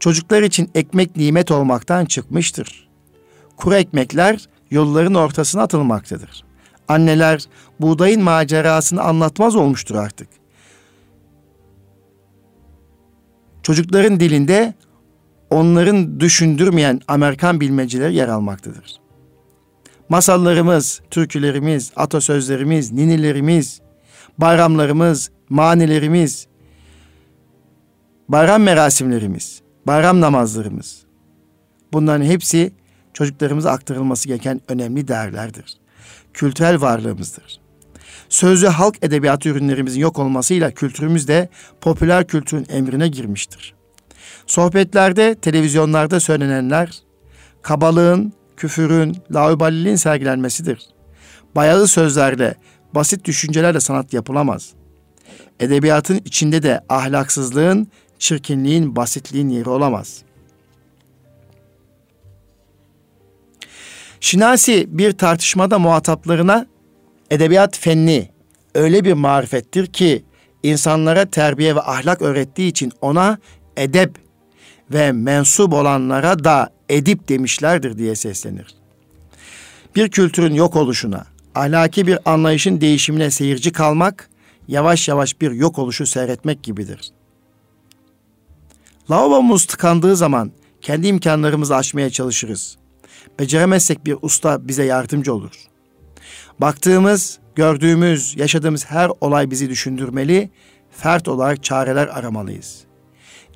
çocuklar 0.00 0.42
için 0.42 0.70
ekmek 0.74 1.16
nimet 1.16 1.50
olmaktan 1.50 2.04
çıkmıştır. 2.04 2.88
Kuru 3.56 3.74
ekmekler 3.74 4.46
yolların 4.70 5.14
ortasına 5.14 5.62
atılmaktadır. 5.62 6.44
Anneler 6.88 7.44
buğdayın 7.80 8.22
macerasını 8.22 9.02
anlatmaz 9.02 9.56
olmuştur 9.56 9.94
artık. 9.94 10.28
Çocukların 13.62 14.20
dilinde 14.20 14.74
onların 15.50 16.20
düşündürmeyen 16.20 17.00
Amerikan 17.08 17.60
bilmeceleri 17.60 18.14
yer 18.14 18.28
almaktadır. 18.28 19.00
Masallarımız, 20.08 21.00
türkülerimiz, 21.10 21.92
atasözlerimiz, 21.96 22.92
ninilerimiz, 22.92 23.80
bayramlarımız, 24.38 25.30
manilerimiz, 25.48 26.46
bayram 28.28 28.62
merasimlerimiz, 28.62 29.60
bayram 29.86 30.20
namazlarımız. 30.20 31.02
Bunların 31.92 32.24
hepsi 32.24 32.72
çocuklarımıza 33.14 33.70
aktarılması 33.70 34.28
gereken 34.28 34.60
önemli 34.68 35.08
değerlerdir. 35.08 35.76
Kültürel 36.34 36.80
varlığımızdır. 36.80 37.60
Sözlü 38.28 38.66
halk 38.66 38.96
edebiyatı 39.02 39.48
ürünlerimizin 39.48 40.00
yok 40.00 40.18
olmasıyla 40.18 40.70
kültürümüz 40.70 41.28
de 41.28 41.48
popüler 41.80 42.26
kültürün 42.26 42.66
emrine 42.68 43.08
girmiştir. 43.08 43.74
Sohbetlerde, 44.46 45.34
televizyonlarda 45.34 46.20
söylenenler 46.20 46.98
kabalığın, 47.62 48.32
küfürün, 48.56 49.16
laubaliliğin 49.34 49.96
sergilenmesidir. 49.96 50.86
Bayağı 51.56 51.86
sözlerle, 51.86 52.54
basit 52.94 53.24
düşüncelerle 53.24 53.80
sanat 53.80 54.12
yapılamaz. 54.12 54.72
Edebiyatın 55.60 56.20
içinde 56.24 56.62
de 56.62 56.80
ahlaksızlığın, 56.88 57.88
çirkinliğin, 58.18 58.96
basitliğin 58.96 59.48
yeri 59.48 59.68
olamaz. 59.68 60.22
Şinasi 64.20 64.86
bir 64.98 65.12
tartışmada 65.12 65.78
muhataplarına 65.78 66.66
edebiyat 67.30 67.78
fenni 67.78 68.28
öyle 68.74 69.04
bir 69.04 69.12
marifettir 69.12 69.86
ki 69.86 70.24
insanlara 70.62 71.24
terbiye 71.24 71.76
ve 71.76 71.80
ahlak 71.80 72.22
öğrettiği 72.22 72.70
için 72.70 72.92
ona 73.00 73.38
edep 73.76 74.18
ve 74.92 75.12
mensup 75.12 75.72
olanlara 75.72 76.44
da 76.44 76.70
edip 76.88 77.28
demişlerdir 77.28 77.98
diye 77.98 78.14
seslenir. 78.14 78.74
Bir 79.96 80.08
kültürün 80.08 80.54
yok 80.54 80.76
oluşuna, 80.76 81.26
ahlaki 81.54 82.06
bir 82.06 82.18
anlayışın 82.24 82.80
değişimine 82.80 83.30
seyirci 83.30 83.72
kalmak, 83.72 84.30
yavaş 84.68 85.08
yavaş 85.08 85.40
bir 85.40 85.50
yok 85.50 85.78
oluşu 85.78 86.06
seyretmek 86.06 86.62
gibidir. 86.62 87.12
Lavabomuz 89.10 89.66
tıkandığı 89.66 90.16
zaman 90.16 90.52
kendi 90.80 91.06
imkanlarımızı 91.06 91.76
aşmaya 91.76 92.10
çalışırız. 92.10 92.76
Beceremezsek 93.38 94.06
bir 94.06 94.16
usta 94.22 94.68
bize 94.68 94.84
yardımcı 94.84 95.34
olur. 95.34 95.52
Baktığımız, 96.60 97.38
gördüğümüz, 97.54 98.36
yaşadığımız 98.36 98.86
her 98.86 99.10
olay 99.20 99.50
bizi 99.50 99.70
düşündürmeli, 99.70 100.50
fert 100.90 101.28
olarak 101.28 101.64
çareler 101.64 102.06
aramalıyız. 102.06 102.84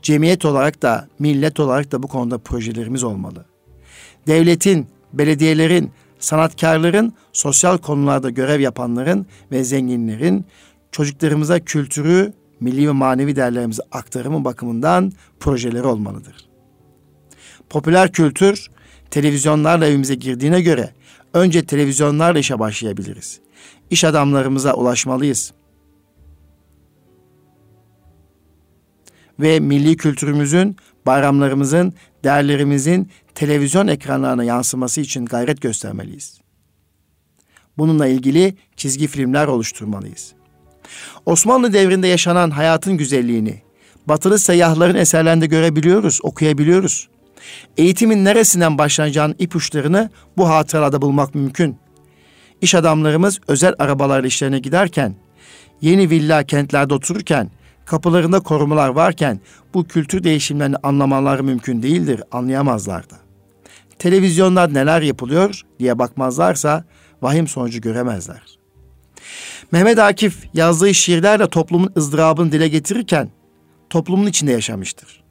Cemiyet 0.03 0.45
olarak 0.45 0.83
da, 0.83 1.09
millet 1.19 1.61
olarak 1.61 1.93
da 1.93 2.03
bu 2.03 2.09
konuda 2.09 2.39
projelerimiz 2.39 3.05
olmalı. 3.05 3.45
Devletin, 4.27 4.87
belediyelerin, 5.13 5.91
sanatkarların, 6.19 7.13
sosyal 7.33 7.79
konularda 7.79 8.31
görev 8.31 8.61
yapanların 8.61 9.27
ve 9.53 9.65
zenginlerin 9.65 10.45
çocuklarımıza 10.93 11.61
kültürü, 11.61 12.33
milli 12.61 12.89
ve 12.89 12.93
manevi 12.93 13.37
değerlerimizi 13.37 13.83
aktarımı 13.93 14.45
bakımından 14.45 15.13
projeleri 15.41 15.87
olmalıdır. 15.87 16.49
Popüler 17.69 18.13
kültür 18.13 18.71
televizyonlarla 19.11 19.87
evimize 19.87 20.15
girdiğine 20.15 20.61
göre 20.61 20.91
önce 21.35 21.67
televizyonlarla 21.67 22.39
işe 22.39 22.59
başlayabiliriz. 22.59 23.41
İş 23.91 24.05
adamlarımıza 24.05 24.75
ulaşmalıyız. 24.75 25.53
Ve 29.41 29.61
milli 29.61 29.97
kültürümüzün, 29.97 30.77
bayramlarımızın, 31.07 31.93
değerlerimizin 32.25 33.11
televizyon 33.35 33.87
ekranlarına 33.87 34.45
yansıması 34.45 35.01
için 35.01 35.25
gayret 35.25 35.61
göstermeliyiz. 35.61 36.41
Bununla 37.79 38.07
ilgili 38.07 38.55
çizgi 38.77 39.07
filmler 39.07 39.47
oluşturmalıyız. 39.47 40.40
Osmanlı 41.27 41.73
devrinde 41.73 42.09
yaşanan 42.09 42.51
hayatın 42.51 42.97
güzelliğini 42.97 43.63
batılı 44.07 44.39
seyyahların 44.39 44.95
eserlerinde 44.95 45.47
görebiliyoruz, 45.47 46.21
okuyabiliyoruz. 46.23 47.09
Eğitimin 47.77 48.25
neresinden 48.25 48.79
başlanacağının 48.79 49.37
ipuçlarını 49.39 50.11
bu 50.37 50.49
hatıralarda 50.49 51.03
bulmak 51.03 51.35
mümkün. 51.35 51.77
İş 52.61 52.75
adamlarımız 52.75 53.41
özel 53.49 53.75
arabalarla 53.79 54.27
işlerine 54.27 54.59
giderken, 54.59 55.15
yeni 55.81 56.11
villa 56.11 56.43
kentlerde 56.45 56.95
otururken, 56.95 57.51
kapılarında 57.85 58.41
korumalar 58.41 58.89
varken 58.89 59.41
bu 59.75 59.85
kültür 59.85 60.25
değişimlerini 60.25 60.77
anlamaları 60.83 61.45
mümkün 61.45 61.83
değildir, 61.83 62.23
anlayamazlar 62.33 63.11
da. 63.11 63.17
Televizyonlar 63.99 64.75
neler 64.75 65.03
yapılıyor 65.03 65.61
diye 65.79 65.99
bakmazlarsa 65.99 66.85
vahim 67.23 67.49
sonucu 67.49 67.81
göremezler. 67.81 68.60
Mehmet 69.73 69.99
Akif 69.99 70.49
yazdığı 70.55 70.95
şiirlerle 70.95 71.47
toplumun 71.47 71.93
ızdırabını 71.97 72.53
dile 72.53 72.69
getirirken 72.69 73.29
toplumun 73.91 74.27
içinde 74.27 74.53
yaşamıştır. 74.53 75.23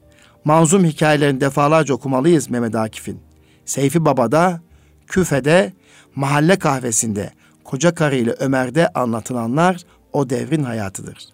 Manzum 0.44 0.84
hikayelerini 0.84 1.40
defalarca 1.40 1.94
okumalıyız 1.94 2.50
Mehmet 2.50 2.74
Akif'in. 2.74 3.20
Seyfi 3.64 4.04
Baba'da, 4.04 4.60
Küfe'de, 5.06 5.72
mahalle 6.14 6.58
kahvesinde, 6.58 7.30
koca 7.64 7.94
karı 7.94 8.16
ile 8.16 8.30
Ömer'de 8.30 8.88
anlatılanlar 8.88 9.84
o 10.12 10.30
devrin 10.30 10.62
hayatıdır. 10.62 11.28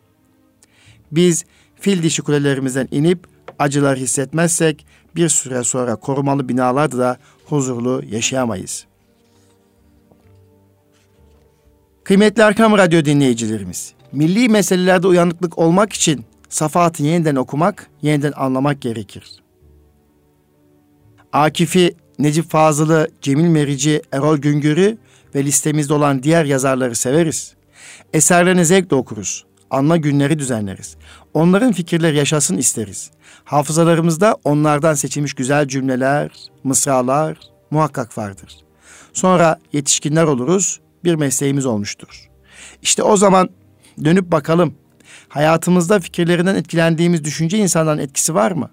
Biz 1.12 1.44
fil 1.80 2.02
dişi 2.02 2.22
kulelerimizden 2.22 2.88
inip 2.90 3.26
acılar 3.58 3.98
hissetmezsek 3.98 4.86
bir 5.16 5.28
süre 5.28 5.64
sonra 5.64 5.96
korumalı 5.96 6.48
binalarda 6.48 6.98
da 6.98 7.16
huzurlu 7.44 8.02
yaşayamayız. 8.10 8.86
Kıymetli 12.06 12.42
Erkam 12.42 12.78
Radyo 12.78 13.04
dinleyicilerimiz, 13.04 13.92
milli 14.12 14.48
meselelerde 14.48 15.06
uyanıklık 15.06 15.58
olmak 15.58 15.92
için 15.92 16.24
Safahat'ı 16.48 17.02
yeniden 17.02 17.36
okumak, 17.36 17.90
yeniden 18.02 18.32
anlamak 18.36 18.80
gerekir. 18.80 19.42
Akif'i, 21.32 21.94
Necip 22.18 22.50
Fazıl'ı, 22.50 23.08
Cemil 23.22 23.48
Merici, 23.48 24.02
Erol 24.12 24.38
Güngör'ü 24.38 24.98
ve 25.34 25.44
listemizde 25.44 25.94
olan 25.94 26.22
diğer 26.22 26.44
yazarları 26.44 26.94
severiz. 26.94 27.54
Eserlerini 28.12 28.64
zevkle 28.66 28.96
okuruz. 28.96 29.46
Anma 29.70 29.96
günleri 29.96 30.38
düzenleriz. 30.38 30.96
Onların 31.34 31.72
fikirleri 31.72 32.16
yaşasın 32.16 32.58
isteriz. 32.58 33.10
Hafızalarımızda 33.44 34.36
onlardan 34.44 34.94
seçilmiş 34.94 35.34
güzel 35.34 35.68
cümleler, 35.68 36.30
mısralar 36.64 37.38
muhakkak 37.70 38.18
vardır. 38.18 38.56
Sonra 39.12 39.58
yetişkinler 39.72 40.24
oluruz, 40.24 40.80
bir 41.06 41.14
mesleğimiz 41.14 41.66
olmuştur. 41.66 42.28
İşte 42.82 43.02
o 43.02 43.16
zaman 43.16 43.50
dönüp 44.04 44.32
bakalım. 44.32 44.74
Hayatımızda 45.28 46.00
fikirlerinden 46.00 46.54
etkilendiğimiz 46.54 47.24
düşünce 47.24 47.58
insanların 47.58 47.98
etkisi 47.98 48.34
var 48.34 48.50
mı? 48.50 48.70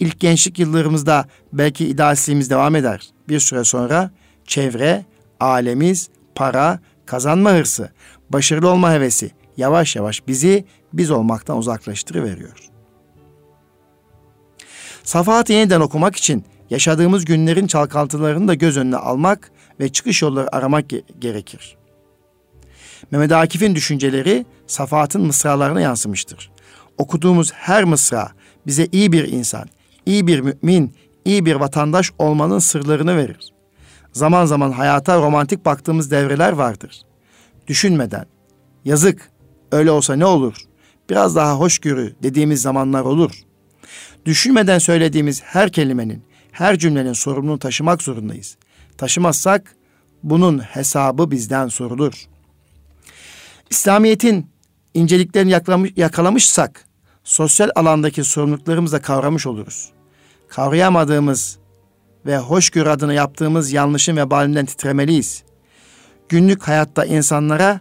İlk 0.00 0.20
gençlik 0.20 0.58
yıllarımızda 0.58 1.28
belki 1.52 1.86
idealistliğimiz 1.86 2.50
devam 2.50 2.76
eder. 2.76 3.08
Bir 3.28 3.40
süre 3.40 3.64
sonra 3.64 4.10
çevre, 4.44 5.04
alemiz, 5.40 6.08
para, 6.34 6.80
kazanma 7.06 7.52
hırsı, 7.52 7.92
başarılı 8.30 8.70
olma 8.70 8.92
hevesi 8.92 9.30
yavaş 9.56 9.96
yavaş 9.96 10.26
bizi 10.28 10.64
biz 10.92 11.10
olmaktan 11.10 11.58
uzaklaştırıveriyor. 11.58 12.68
Safahatı 15.04 15.52
yeniden 15.52 15.80
okumak 15.80 16.16
için 16.16 16.44
yaşadığımız 16.70 17.24
günlerin 17.24 17.66
çalkantılarını 17.66 18.48
da 18.48 18.54
göz 18.54 18.76
önüne 18.76 18.96
almak 18.96 19.50
ve 19.80 19.88
çıkış 19.88 20.22
yolları 20.22 20.56
aramak 20.56 20.92
ge- 20.92 21.02
gerekir. 21.18 21.76
Mehmet 23.10 23.32
Akif'in 23.32 23.74
düşünceleri 23.74 24.46
Safahat'ın 24.66 25.22
mısralarına 25.22 25.80
yansımıştır. 25.80 26.50
Okuduğumuz 26.98 27.52
her 27.52 27.84
mısra 27.84 28.32
bize 28.66 28.88
iyi 28.92 29.12
bir 29.12 29.32
insan, 29.32 29.68
iyi 30.06 30.26
bir 30.26 30.40
mümin, 30.40 30.94
iyi 31.24 31.46
bir 31.46 31.54
vatandaş 31.54 32.12
olmanın 32.18 32.58
sırlarını 32.58 33.16
verir. 33.16 33.52
Zaman 34.12 34.46
zaman 34.46 34.72
hayata 34.72 35.16
romantik 35.22 35.64
baktığımız 35.64 36.10
devreler 36.10 36.52
vardır. 36.52 37.02
Düşünmeden, 37.66 38.26
yazık, 38.84 39.30
öyle 39.72 39.90
olsa 39.90 40.16
ne 40.16 40.24
olur, 40.24 40.54
biraz 41.10 41.36
daha 41.36 41.54
hoşgörü 41.54 42.14
dediğimiz 42.22 42.62
zamanlar 42.62 43.02
olur. 43.02 43.42
Düşünmeden 44.24 44.78
söylediğimiz 44.78 45.42
her 45.42 45.72
kelimenin, 45.72 46.22
her 46.52 46.78
cümlenin 46.78 47.12
sorumluluğunu 47.12 47.58
taşımak 47.58 48.02
zorundayız. 48.02 48.56
Taşımazsak 48.98 49.76
bunun 50.22 50.58
hesabı 50.58 51.30
bizden 51.30 51.68
sorulur. 51.68 52.28
İslamiyet'in 53.70 54.50
inceliklerini 54.94 55.50
yakalamış, 55.50 55.92
yakalamışsak 55.96 56.84
sosyal 57.24 57.70
alandaki 57.74 58.24
sorumluluklarımızı 58.24 58.96
da 58.96 59.02
kavramış 59.02 59.46
oluruz. 59.46 59.90
Kavrayamadığımız 60.48 61.58
ve 62.26 62.38
hoşgörü 62.38 62.88
adına 62.88 63.12
yaptığımız 63.12 63.72
yanlışın 63.72 64.16
vebalinden 64.16 64.66
titremeliyiz. 64.66 65.42
Günlük 66.28 66.62
hayatta 66.62 67.04
insanlara 67.04 67.80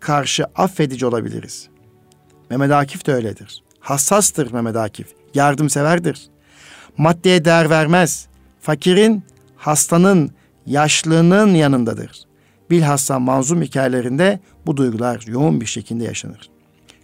karşı 0.00 0.44
affedici 0.44 1.06
olabiliriz. 1.06 1.68
Mehmet 2.50 2.72
Akif 2.72 3.06
de 3.06 3.14
öyledir. 3.14 3.62
Hassastır 3.80 4.52
Mehmet 4.52 4.76
Akif, 4.76 5.06
yardımseverdir. 5.34 6.28
Maddeye 6.96 7.44
değer 7.44 7.70
vermez. 7.70 8.26
Fakirin, 8.60 9.24
hastanın, 9.56 10.32
yaşlının 10.70 11.54
yanındadır. 11.54 12.24
Bilhassa 12.70 13.18
manzum 13.18 13.62
hikayelerinde 13.62 14.40
bu 14.66 14.76
duygular 14.76 15.24
yoğun 15.26 15.60
bir 15.60 15.66
şekilde 15.66 16.04
yaşanır. 16.04 16.50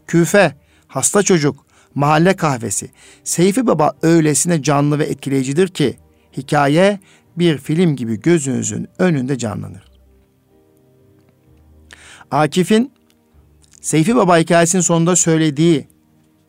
Küfe, 0.06 0.54
hasta 0.86 1.22
çocuk, 1.22 1.66
mahalle 1.94 2.36
kahvesi. 2.36 2.90
Seyfi 3.24 3.66
Baba 3.66 3.92
öylesine 4.02 4.62
canlı 4.62 4.98
ve 4.98 5.04
etkileyicidir 5.04 5.68
ki 5.68 5.96
hikaye 6.36 7.00
bir 7.36 7.58
film 7.58 7.96
gibi 7.96 8.20
gözünüzün 8.20 8.88
önünde 8.98 9.38
canlanır. 9.38 9.90
Akif'in 12.30 12.92
Seyfi 13.80 14.16
Baba 14.16 14.38
hikayesinin 14.38 14.82
sonunda 14.82 15.16
söylediği 15.16 15.88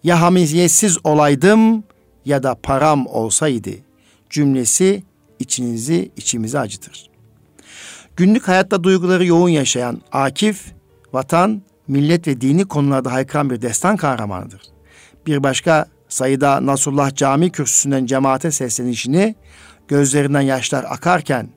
ya 0.03 0.21
hamiziyetsiz 0.21 0.97
olaydım 1.03 1.83
ya 2.25 2.43
da 2.43 2.55
param 2.55 3.07
olsaydı 3.07 3.69
cümlesi 4.29 5.03
içinizi 5.39 6.11
içimizi 6.17 6.59
acıtır. 6.59 7.06
Günlük 8.17 8.47
hayatta 8.47 8.83
duyguları 8.83 9.25
yoğun 9.25 9.49
yaşayan 9.49 10.01
Akif, 10.11 10.65
vatan, 11.13 11.61
millet 11.87 12.27
ve 12.27 12.41
dini 12.41 12.65
konularda 12.65 13.11
haykıran 13.13 13.49
bir 13.49 13.61
destan 13.61 13.97
kahramanıdır. 13.97 14.61
Bir 15.27 15.43
başka 15.43 15.85
sayıda 16.09 16.65
Nasrullah 16.65 17.15
Cami 17.15 17.51
kürsüsünden 17.51 18.05
cemaate 18.05 18.51
seslenişini 18.51 19.35
gözlerinden 19.87 20.41
yaşlar 20.41 20.85
akarken 20.89 21.49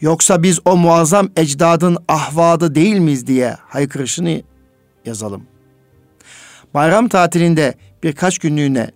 yoksa 0.00 0.42
biz 0.42 0.60
o 0.64 0.76
muazzam 0.76 1.28
ecdadın 1.36 1.98
ahvadı 2.08 2.74
değil 2.74 2.98
miyiz 2.98 3.26
diye 3.26 3.56
haykırışını 3.60 4.42
yazalım. 5.04 5.46
Bayram 6.74 7.08
tatilinde 7.08 7.74
birkaç 8.02 8.38
günlüğüne 8.38 8.90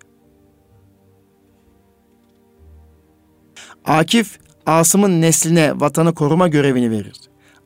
Akif, 3.84 4.38
Asım'ın 4.70 5.20
nesline 5.20 5.80
vatanı 5.80 6.14
koruma 6.14 6.48
görevini 6.48 6.90
verir. 6.90 7.20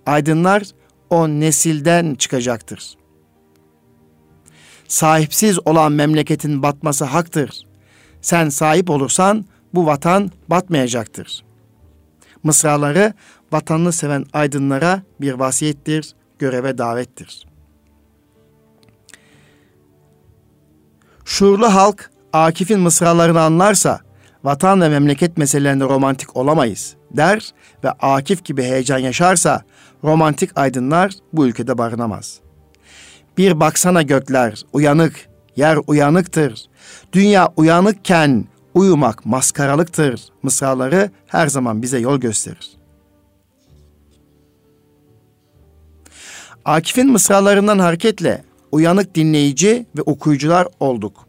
Aydınlar 0.06 0.62
o 1.10 1.28
nesilden 1.28 2.14
çıkacaktır. 2.14 2.94
Sahipsiz 4.88 5.58
olan 5.66 5.92
memleketin 5.92 6.62
batması 6.62 7.04
haktır. 7.04 7.66
Sen 8.20 8.48
sahip 8.48 8.90
olursan 8.90 9.44
bu 9.74 9.86
vatan 9.86 10.30
batmayacaktır. 10.48 11.44
Mısraları 12.42 13.12
vatanını 13.52 13.92
seven 13.92 14.24
aydınlara 14.32 15.02
bir 15.20 15.32
vasiyettir, 15.32 16.14
göreve 16.38 16.78
davettir. 16.78 17.46
Şuurlu 21.24 21.74
halk 21.74 22.10
Akif'in 22.32 22.80
mısralarını 22.80 23.40
anlarsa 23.40 24.00
vatan 24.44 24.80
ve 24.80 24.88
memleket 24.88 25.36
meselelerinde 25.36 25.84
romantik 25.84 26.36
olamayız 26.36 26.96
der 27.10 27.50
ve 27.84 27.90
Akif 27.90 28.44
gibi 28.44 28.62
heyecan 28.62 28.98
yaşarsa 28.98 29.62
romantik 30.04 30.58
aydınlar 30.58 31.12
bu 31.32 31.46
ülkede 31.46 31.78
barınamaz. 31.78 32.40
Bir 33.38 33.60
baksana 33.60 34.02
gökler 34.02 34.62
uyanık, 34.72 35.28
yer 35.56 35.78
uyanıktır. 35.86 36.66
Dünya 37.12 37.52
uyanıkken 37.56 38.44
uyumak 38.74 39.26
maskaralıktır. 39.26 40.20
Mısraları 40.42 41.10
her 41.26 41.46
zaman 41.46 41.82
bize 41.82 41.98
yol 41.98 42.20
gösterir. 42.20 42.70
Akif'in 46.64 47.12
mısralarından 47.12 47.78
hareketle 47.78 48.44
uyanık 48.72 49.14
dinleyici 49.14 49.86
ve 49.98 50.02
okuyucular 50.02 50.68
olduk. 50.80 51.26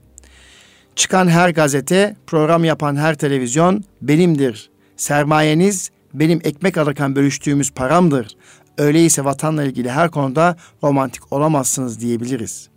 Çıkan 0.96 1.28
her 1.28 1.50
gazete, 1.50 2.16
program 2.28 2.64
yapan 2.64 2.96
her 2.96 3.16
televizyon 3.16 3.84
benimdir. 4.02 4.70
Sermayeniz 4.98 5.92
benim 6.14 6.42
ekmek 6.44 6.78
alırken 6.78 7.16
bölüştüğümüz 7.16 7.72
paramdır. 7.72 8.28
Öyleyse 8.78 9.26
vatanla 9.26 9.64
ilgili 9.64 9.92
her 9.92 10.12
konuda 10.12 10.56
romantik 10.84 11.34
olamazsınız 11.34 12.00
diyebiliriz. 12.00 12.70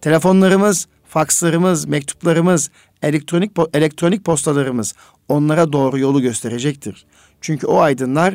Telefonlarımız, 0.00 0.86
fakslarımız, 1.08 1.86
mektuplarımız, 1.86 2.70
elektronik 3.02 3.52
elektronik 3.74 4.24
postalarımız 4.24 4.94
onlara 5.28 5.72
doğru 5.72 5.98
yolu 5.98 6.22
gösterecektir. 6.22 7.06
Çünkü 7.40 7.66
o 7.66 7.80
aydınlar 7.80 8.34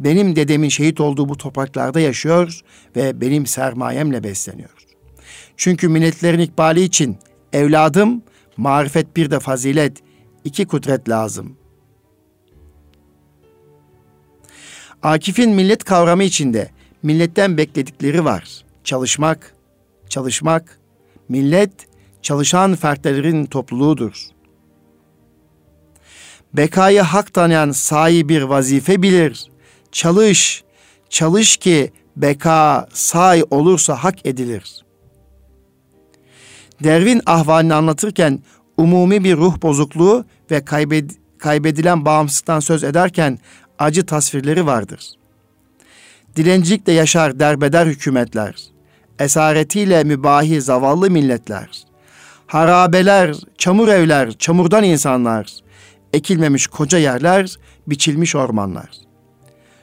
benim 0.00 0.36
dedemin 0.36 0.68
şehit 0.68 1.00
olduğu 1.00 1.28
bu 1.28 1.36
topraklarda 1.36 2.00
yaşıyor 2.00 2.60
ve 2.96 3.20
benim 3.20 3.46
sermayemle 3.46 4.24
besleniyor. 4.24 4.70
Çünkü 5.56 5.88
milletlerin 5.88 6.38
ikbali 6.38 6.82
için 6.82 7.18
evladım 7.52 8.22
marifet 8.56 9.16
bir 9.16 9.30
de 9.30 9.40
fazilet, 9.40 10.02
iki 10.44 10.66
kudret 10.66 11.08
lazım. 11.08 11.56
Akif'in 15.02 15.50
millet 15.50 15.84
kavramı 15.84 16.24
içinde 16.24 16.70
milletten 17.02 17.56
bekledikleri 17.56 18.24
var. 18.24 18.64
Çalışmak, 18.84 19.54
çalışmak, 20.08 20.78
millet 21.28 21.72
çalışan 22.22 22.76
fertlerin 22.76 23.46
topluluğudur. 23.46 24.26
Bekayı 26.52 27.00
hak 27.00 27.34
tanıyan 27.34 27.70
sahi 27.70 28.28
bir 28.28 28.42
vazife 28.42 29.02
bilir. 29.02 29.50
Çalış, 29.92 30.64
çalış 31.08 31.56
ki 31.56 31.92
beka 32.16 32.88
say 32.92 33.44
olursa 33.50 34.04
hak 34.04 34.26
edilir. 34.26 34.84
Dervin 36.84 37.22
ahvalini 37.26 37.74
anlatırken 37.74 38.42
umumi 38.76 39.24
bir 39.24 39.36
ruh 39.36 39.62
bozukluğu 39.62 40.24
ve 40.50 40.64
kaybed 40.64 41.10
kaybedilen 41.38 42.04
bağımsızlıktan 42.04 42.60
söz 42.60 42.84
ederken 42.84 43.38
acı 43.78 44.06
tasvirleri 44.06 44.66
vardır. 44.66 45.10
Dilencilikle 46.36 46.92
yaşar 46.92 47.40
derbeder 47.40 47.86
hükümetler, 47.86 48.54
esaretiyle 49.18 50.04
mübahi 50.04 50.60
zavallı 50.60 51.10
milletler, 51.10 51.84
harabeler, 52.46 53.36
çamur 53.58 53.88
evler, 53.88 54.32
çamurdan 54.32 54.84
insanlar, 54.84 55.50
ekilmemiş 56.12 56.66
koca 56.66 56.98
yerler, 56.98 57.56
biçilmiş 57.86 58.36
ormanlar. 58.36 58.90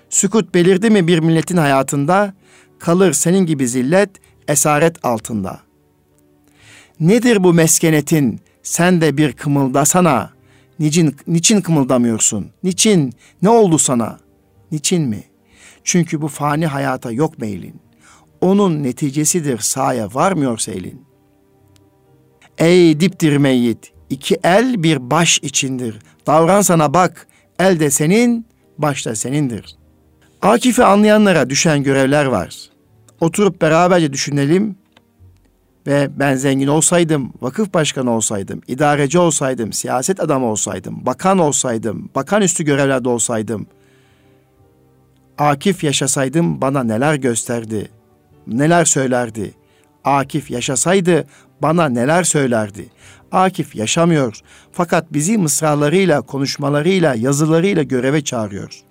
Sükut 0.09 0.53
belirdi 0.53 0.89
mi 0.89 1.07
bir 1.07 1.19
milletin 1.19 1.57
hayatında, 1.57 2.33
kalır 2.79 3.13
senin 3.13 3.45
gibi 3.45 3.67
zillet, 3.67 4.09
esaret 4.47 5.05
altında. 5.05 5.66
Nedir 6.99 7.43
bu 7.43 7.53
meskenetin, 7.53 8.39
sen 8.63 9.01
de 9.01 9.17
bir 9.17 9.33
kımıldasana. 9.33 10.31
Niçin, 10.79 11.15
niçin 11.27 11.61
kımıldamıyorsun? 11.61 12.51
Niçin? 12.63 13.13
Ne 13.41 13.49
oldu 13.49 13.77
sana? 13.77 14.19
Niçin 14.71 15.01
mi? 15.01 15.23
Çünkü 15.83 16.21
bu 16.21 16.27
fani 16.27 16.67
hayata 16.67 17.11
yok 17.11 17.39
meylin. 17.39 17.75
Onun 18.41 18.83
neticesidir 18.83 19.59
sahaya 19.59 20.13
varmıyorsa 20.13 20.71
elin. 20.71 21.01
Ey 22.57 22.99
diptir 22.99 23.37
meyyit, 23.37 23.93
iki 24.09 24.37
el 24.43 24.83
bir 24.83 25.11
baş 25.11 25.39
içindir. 25.43 25.99
Davran 26.27 26.61
sana 26.61 26.93
bak, 26.93 27.27
el 27.59 27.79
de 27.79 27.89
senin, 27.89 28.45
baş 28.77 29.05
da 29.05 29.15
senindir. 29.15 29.75
Akif'i 30.41 30.83
anlayanlara 30.83 31.49
düşen 31.49 31.83
görevler 31.83 32.25
var. 32.25 32.69
Oturup 33.19 33.61
beraberce 33.61 34.13
düşünelim 34.13 34.75
ve 35.87 36.09
ben 36.19 36.35
zengin 36.35 36.67
olsaydım, 36.67 37.33
vakıf 37.41 37.73
başkanı 37.73 38.11
olsaydım, 38.11 38.61
idareci 38.67 39.19
olsaydım, 39.19 39.73
siyaset 39.73 40.19
adamı 40.19 40.45
olsaydım, 40.45 41.05
bakan 41.05 41.39
olsaydım, 41.39 42.09
bakan 42.15 42.41
üstü 42.41 42.63
görevlerde 42.63 43.09
olsaydım, 43.09 43.67
Akif 45.37 45.83
yaşasaydım 45.83 46.61
bana 46.61 46.83
neler 46.83 47.15
gösterdi, 47.15 47.91
neler 48.47 48.85
söylerdi. 48.85 49.53
Akif 50.03 50.51
yaşasaydı 50.51 51.27
bana 51.61 51.89
neler 51.89 52.23
söylerdi. 52.23 52.89
Akif 53.31 53.75
yaşamıyor 53.75 54.41
fakat 54.71 55.13
bizi 55.13 55.37
mısralarıyla, 55.37 56.21
konuşmalarıyla, 56.21 57.15
yazılarıyla 57.15 57.83
göreve 57.83 58.23
çağırıyor. 58.23 58.81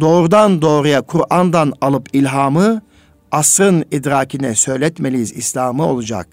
Doğrudan 0.00 0.62
doğruya 0.62 1.02
Kur'an'dan 1.02 1.72
alıp 1.80 2.14
ilhamı, 2.14 2.82
asrın 3.32 3.84
idrakine 3.90 4.54
söyletmeliyiz 4.54 5.32
İslam'ı 5.32 5.86
olacak. 5.86 6.28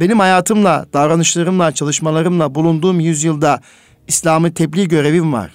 Benim 0.00 0.18
hayatımla, 0.18 0.86
davranışlarımla, 0.92 1.72
çalışmalarımla 1.72 2.54
bulunduğum 2.54 3.00
yüzyılda 3.00 3.60
İslam'ı 4.08 4.54
tebliğ 4.54 4.88
görevim 4.88 5.32
var. 5.32 5.52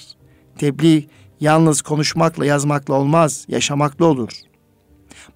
Tebliğ 0.58 1.08
yalnız 1.40 1.82
konuşmakla, 1.82 2.46
yazmakla 2.46 2.94
olmaz, 2.94 3.46
yaşamakla 3.48 4.06
olur. 4.06 4.32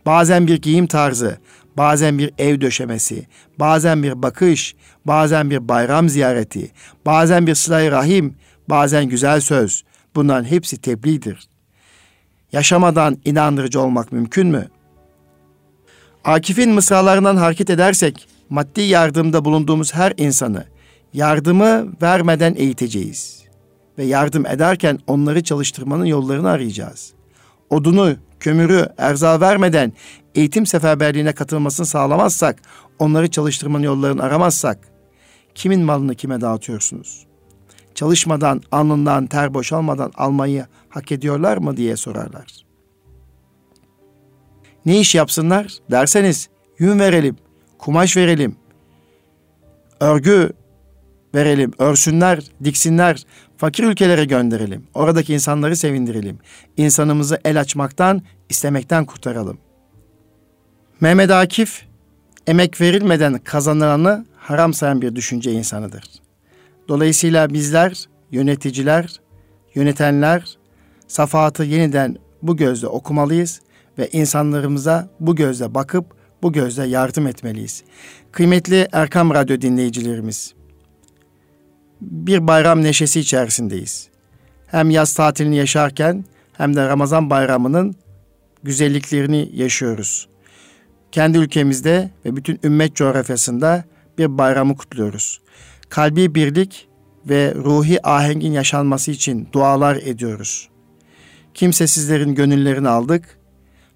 Bazen 0.05 0.47
bir 0.47 0.61
giyim 0.61 0.88
tarzı, 0.88 1.38
bazen 1.77 2.17
bir 2.17 2.31
ev 2.38 2.61
döşemesi, 2.61 3.27
bazen 3.59 4.03
bir 4.03 4.21
bakış, 4.21 4.75
bazen 5.05 5.49
bir 5.49 5.67
bayram 5.67 6.09
ziyareti, 6.09 6.71
bazen 7.05 7.47
bir 7.47 7.55
sıla 7.55 7.91
rahim, 7.91 8.36
bazen 8.69 9.09
güzel 9.09 9.41
söz. 9.41 9.83
Bunların 10.15 10.45
hepsi 10.45 10.77
tebliğdir. 10.77 11.47
Yaşamadan 12.51 13.17
inandırıcı 13.25 13.81
olmak 13.81 14.11
mümkün 14.11 14.47
mü? 14.47 14.67
Akif'in 16.26 16.71
mısralarından 16.71 17.36
hareket 17.36 17.69
edersek 17.69 18.28
maddi 18.49 18.82
yardımda 18.82 19.45
bulunduğumuz 19.45 19.93
her 19.93 20.13
insanı 20.17 20.65
yardımı 21.13 21.88
vermeden 22.01 22.55
eğiteceğiz. 22.57 23.43
Ve 23.97 24.03
yardım 24.03 24.45
ederken 24.45 24.99
onları 25.07 25.43
çalıştırmanın 25.43 26.05
yollarını 26.05 26.49
arayacağız. 26.49 27.13
Odunu, 27.69 28.15
kömürü, 28.39 28.88
erza 28.97 29.41
vermeden 29.41 29.93
eğitim 30.36 30.65
seferberliğine 30.65 31.34
katılmasını 31.34 31.86
sağlamazsak, 31.86 32.61
onları 32.99 33.32
çalıştırmanın 33.32 33.84
yollarını 33.84 34.23
aramazsak, 34.23 34.80
kimin 35.55 35.82
malını 35.82 36.15
kime 36.15 36.41
dağıtıyorsunuz? 36.41 37.26
Çalışmadan, 37.95 38.61
alnından 38.71 39.28
ter 39.28 39.53
boşalmadan 39.53 40.11
almayı 40.15 40.65
hak 40.89 41.11
ediyorlar 41.11 41.57
mı 41.57 41.78
diye 41.78 41.97
sorarlar. 41.97 42.64
Ne 44.86 44.99
iş 44.99 45.15
yapsınlar 45.15 45.77
derseniz 45.91 46.49
yün 46.79 46.99
verelim, 46.99 47.38
kumaş 47.77 48.17
verelim, 48.17 48.55
örgü 49.99 50.49
verelim, 51.36 51.71
örsünler, 51.79 52.43
diksinler, 52.63 53.25
fakir 53.57 53.83
ülkelere 53.83 54.25
gönderelim. 54.25 54.88
Oradaki 54.93 55.33
insanları 55.33 55.75
sevindirelim. 55.75 56.39
İnsanımızı 56.77 57.39
el 57.45 57.59
açmaktan, 57.59 58.21
istemekten 58.49 59.05
kurtaralım. 59.05 59.57
Mehmet 61.01 61.31
Akif, 61.31 61.86
emek 62.47 62.81
verilmeden 62.81 63.39
kazanılanı 63.39 64.25
haram 64.38 64.73
sayan 64.73 65.01
bir 65.01 65.15
düşünce 65.15 65.51
insanıdır. 65.51 66.03
Dolayısıyla 66.88 67.53
bizler, 67.53 68.05
yöneticiler, 68.31 69.21
yönetenler, 69.75 70.57
safahatı 71.07 71.63
yeniden 71.63 72.17
bu 72.41 72.57
gözle 72.57 72.88
okumalıyız 72.88 73.61
ve 73.97 74.09
insanlarımıza 74.09 75.09
bu 75.19 75.35
gözle 75.35 75.73
bakıp 75.73 76.05
bu 76.43 76.53
gözle 76.53 76.87
yardım 76.87 77.27
etmeliyiz. 77.27 77.83
Kıymetli 78.31 78.87
Erkam 78.91 79.33
Radyo 79.33 79.61
dinleyicilerimiz, 79.61 80.53
bir 82.01 82.47
bayram 82.47 82.83
neşesi 82.83 83.19
içerisindeyiz. 83.19 84.09
Hem 84.67 84.89
yaz 84.89 85.13
tatilini 85.13 85.55
yaşarken 85.55 86.25
hem 86.53 86.75
de 86.75 86.87
Ramazan 86.87 87.29
bayramının 87.29 87.95
güzelliklerini 88.63 89.49
yaşıyoruz. 89.53 90.27
Kendi 91.11 91.37
ülkemizde 91.37 92.11
ve 92.25 92.35
bütün 92.35 92.59
ümmet 92.63 92.95
coğrafyasında 92.95 93.83
bir 94.17 94.37
bayramı 94.37 94.77
kutluyoruz. 94.77 95.41
Kalbi 95.89 96.35
birlik 96.35 96.87
ve 97.29 97.53
ruhi 97.55 98.07
ahengin 98.07 98.51
yaşanması 98.51 99.11
için 99.11 99.47
dualar 99.53 99.95
ediyoruz. 99.95 100.69
Kimsesizlerin 101.53 102.35
gönüllerini 102.35 102.89
aldık, 102.89 103.37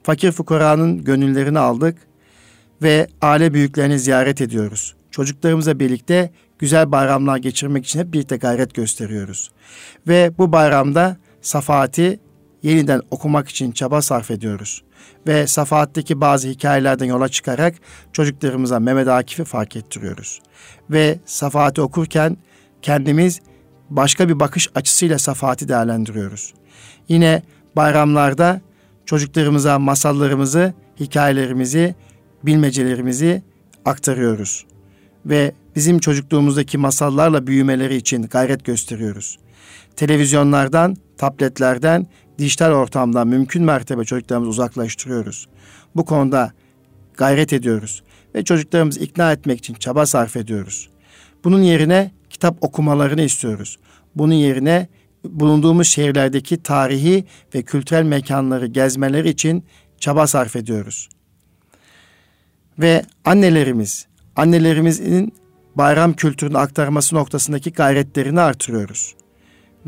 fakir 0.03 0.31
fukaranın 0.31 1.03
gönüllerini 1.03 1.59
aldık 1.59 1.97
ve 2.81 3.07
aile 3.21 3.53
büyüklerini 3.53 3.99
ziyaret 3.99 4.41
ediyoruz. 4.41 4.95
Çocuklarımızla 5.11 5.79
birlikte 5.79 6.31
güzel 6.59 6.91
bayramlar 6.91 7.37
geçirmek 7.37 7.85
için 7.85 7.99
hep 7.99 8.13
birlikte 8.13 8.37
gayret 8.37 8.73
gösteriyoruz. 8.73 9.51
Ve 10.07 10.31
bu 10.37 10.51
bayramda 10.51 11.17
Safahat'i 11.41 12.19
yeniden 12.63 13.01
okumak 13.11 13.49
için 13.49 13.71
çaba 13.71 14.01
sarf 14.01 14.31
ediyoruz. 14.31 14.83
Ve 15.27 15.47
Safahat'taki 15.47 16.21
bazı 16.21 16.47
hikayelerden 16.47 17.05
yola 17.05 17.29
çıkarak 17.29 17.75
çocuklarımıza 18.13 18.79
Mehmet 18.79 19.07
Akif'i 19.07 19.43
fark 19.43 19.75
ettiriyoruz. 19.75 20.41
Ve 20.89 21.19
Safahat'i 21.25 21.81
okurken 21.81 22.37
kendimiz 22.81 23.41
başka 23.89 24.29
bir 24.29 24.39
bakış 24.39 24.69
açısıyla 24.75 25.19
Safahat'i 25.19 25.67
değerlendiriyoruz. 25.67 26.53
Yine 27.07 27.43
bayramlarda 27.75 28.61
çocuklarımıza 29.09 29.79
masallarımızı, 29.79 30.73
hikayelerimizi, 30.99 31.95
bilmecelerimizi 32.43 33.43
aktarıyoruz. 33.85 34.65
Ve 35.25 35.51
bizim 35.75 35.99
çocukluğumuzdaki 35.99 36.77
masallarla 36.77 37.47
büyümeleri 37.47 37.95
için 37.95 38.23
gayret 38.23 38.65
gösteriyoruz. 38.65 39.39
Televizyonlardan, 39.95 40.97
tabletlerden, 41.17 42.07
dijital 42.39 42.71
ortamdan 42.71 43.27
mümkün 43.27 43.63
mertebe 43.63 44.03
çocuklarımızı 44.03 44.49
uzaklaştırıyoruz. 44.49 45.47
Bu 45.95 46.05
konuda 46.05 46.51
gayret 47.17 47.53
ediyoruz 47.53 48.03
ve 48.35 48.43
çocuklarımızı 48.43 48.99
ikna 48.99 49.31
etmek 49.31 49.59
için 49.59 49.73
çaba 49.73 50.05
sarf 50.05 50.37
ediyoruz. 50.37 50.89
Bunun 51.43 51.61
yerine 51.61 52.11
kitap 52.29 52.57
okumalarını 52.61 53.21
istiyoruz. 53.21 53.79
Bunun 54.15 54.33
yerine 54.33 54.87
bulunduğumuz 55.23 55.87
şehirlerdeki 55.87 56.63
tarihi 56.63 57.25
ve 57.55 57.63
kültürel 57.63 58.03
mekanları 58.03 58.67
gezmeleri 58.67 59.29
için 59.29 59.63
çaba 59.99 60.27
sarf 60.27 60.55
ediyoruz. 60.55 61.09
Ve 62.79 63.03
annelerimiz, 63.25 64.07
annelerimizin 64.35 65.33
bayram 65.75 66.13
kültürünü 66.13 66.57
aktarması 66.57 67.15
noktasındaki 67.15 67.71
gayretlerini 67.71 68.41
artırıyoruz. 68.41 69.15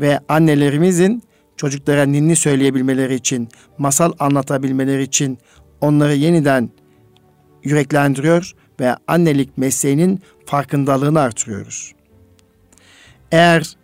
Ve 0.00 0.20
annelerimizin 0.28 1.22
çocuklara 1.56 2.02
ninni 2.02 2.36
söyleyebilmeleri 2.36 3.14
için, 3.14 3.48
masal 3.78 4.12
anlatabilmeleri 4.18 5.02
için 5.02 5.38
onları 5.80 6.14
yeniden 6.14 6.70
yüreklendiriyor 7.64 8.52
ve 8.80 8.96
annelik 9.06 9.58
mesleğinin 9.58 10.22
farkındalığını 10.46 11.20
artırıyoruz. 11.20 11.92
Eğer 13.32 13.76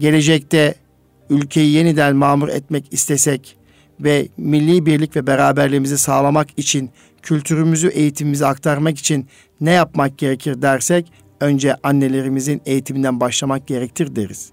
gelecekte 0.00 0.74
ülkeyi 1.30 1.72
yeniden 1.72 2.16
mamur 2.16 2.48
etmek 2.48 2.84
istesek 2.90 3.56
ve 4.00 4.28
milli 4.36 4.86
birlik 4.86 5.16
ve 5.16 5.26
beraberliğimizi 5.26 5.98
sağlamak 5.98 6.48
için 6.56 6.90
kültürümüzü, 7.22 7.88
eğitimimizi 7.88 8.46
aktarmak 8.46 8.98
için 8.98 9.26
ne 9.60 9.70
yapmak 9.70 10.18
gerekir 10.18 10.62
dersek 10.62 11.12
önce 11.40 11.76
annelerimizin 11.82 12.62
eğitiminden 12.66 13.20
başlamak 13.20 13.66
gerektir 13.66 14.16
deriz. 14.16 14.50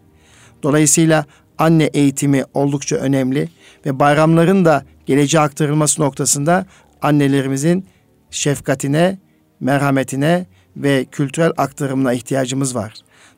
Dolayısıyla 0.64 1.26
anne 1.58 1.84
eğitimi 1.84 2.44
oldukça 2.54 2.96
önemli 2.96 3.50
ve 3.86 4.00
bayramların 4.00 4.66
da 4.66 4.86
geleceğe 5.06 5.40
aktarılması 5.40 6.02
noktasında 6.02 6.66
annelerimizin 7.02 7.86
şefkatine, 8.32 9.18
merhametine 9.60 10.46
ve 10.78 11.06
kültürel 11.06 11.52
aktarımına 11.58 12.14
ihtiyacımız 12.14 12.76
var. 12.76 12.94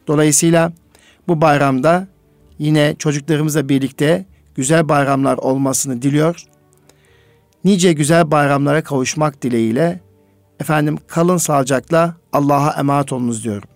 Dolayısıyla 0.07 0.71
bu 1.27 1.41
bayramda 1.41 2.07
yine 2.59 2.95
çocuklarımızla 2.99 3.69
birlikte 3.69 4.25
güzel 4.55 4.89
bayramlar 4.89 5.37
olmasını 5.37 6.01
diliyor. 6.01 6.43
Nice 7.63 7.93
güzel 7.93 8.31
bayramlara 8.31 8.83
kavuşmak 8.83 9.41
dileğiyle 9.41 9.99
efendim 10.59 10.97
kalın 11.07 11.37
sağlıcakla 11.37 12.15
Allah'a 12.33 12.79
emanet 12.79 13.13
olunuz 13.13 13.43
diyorum. 13.43 13.69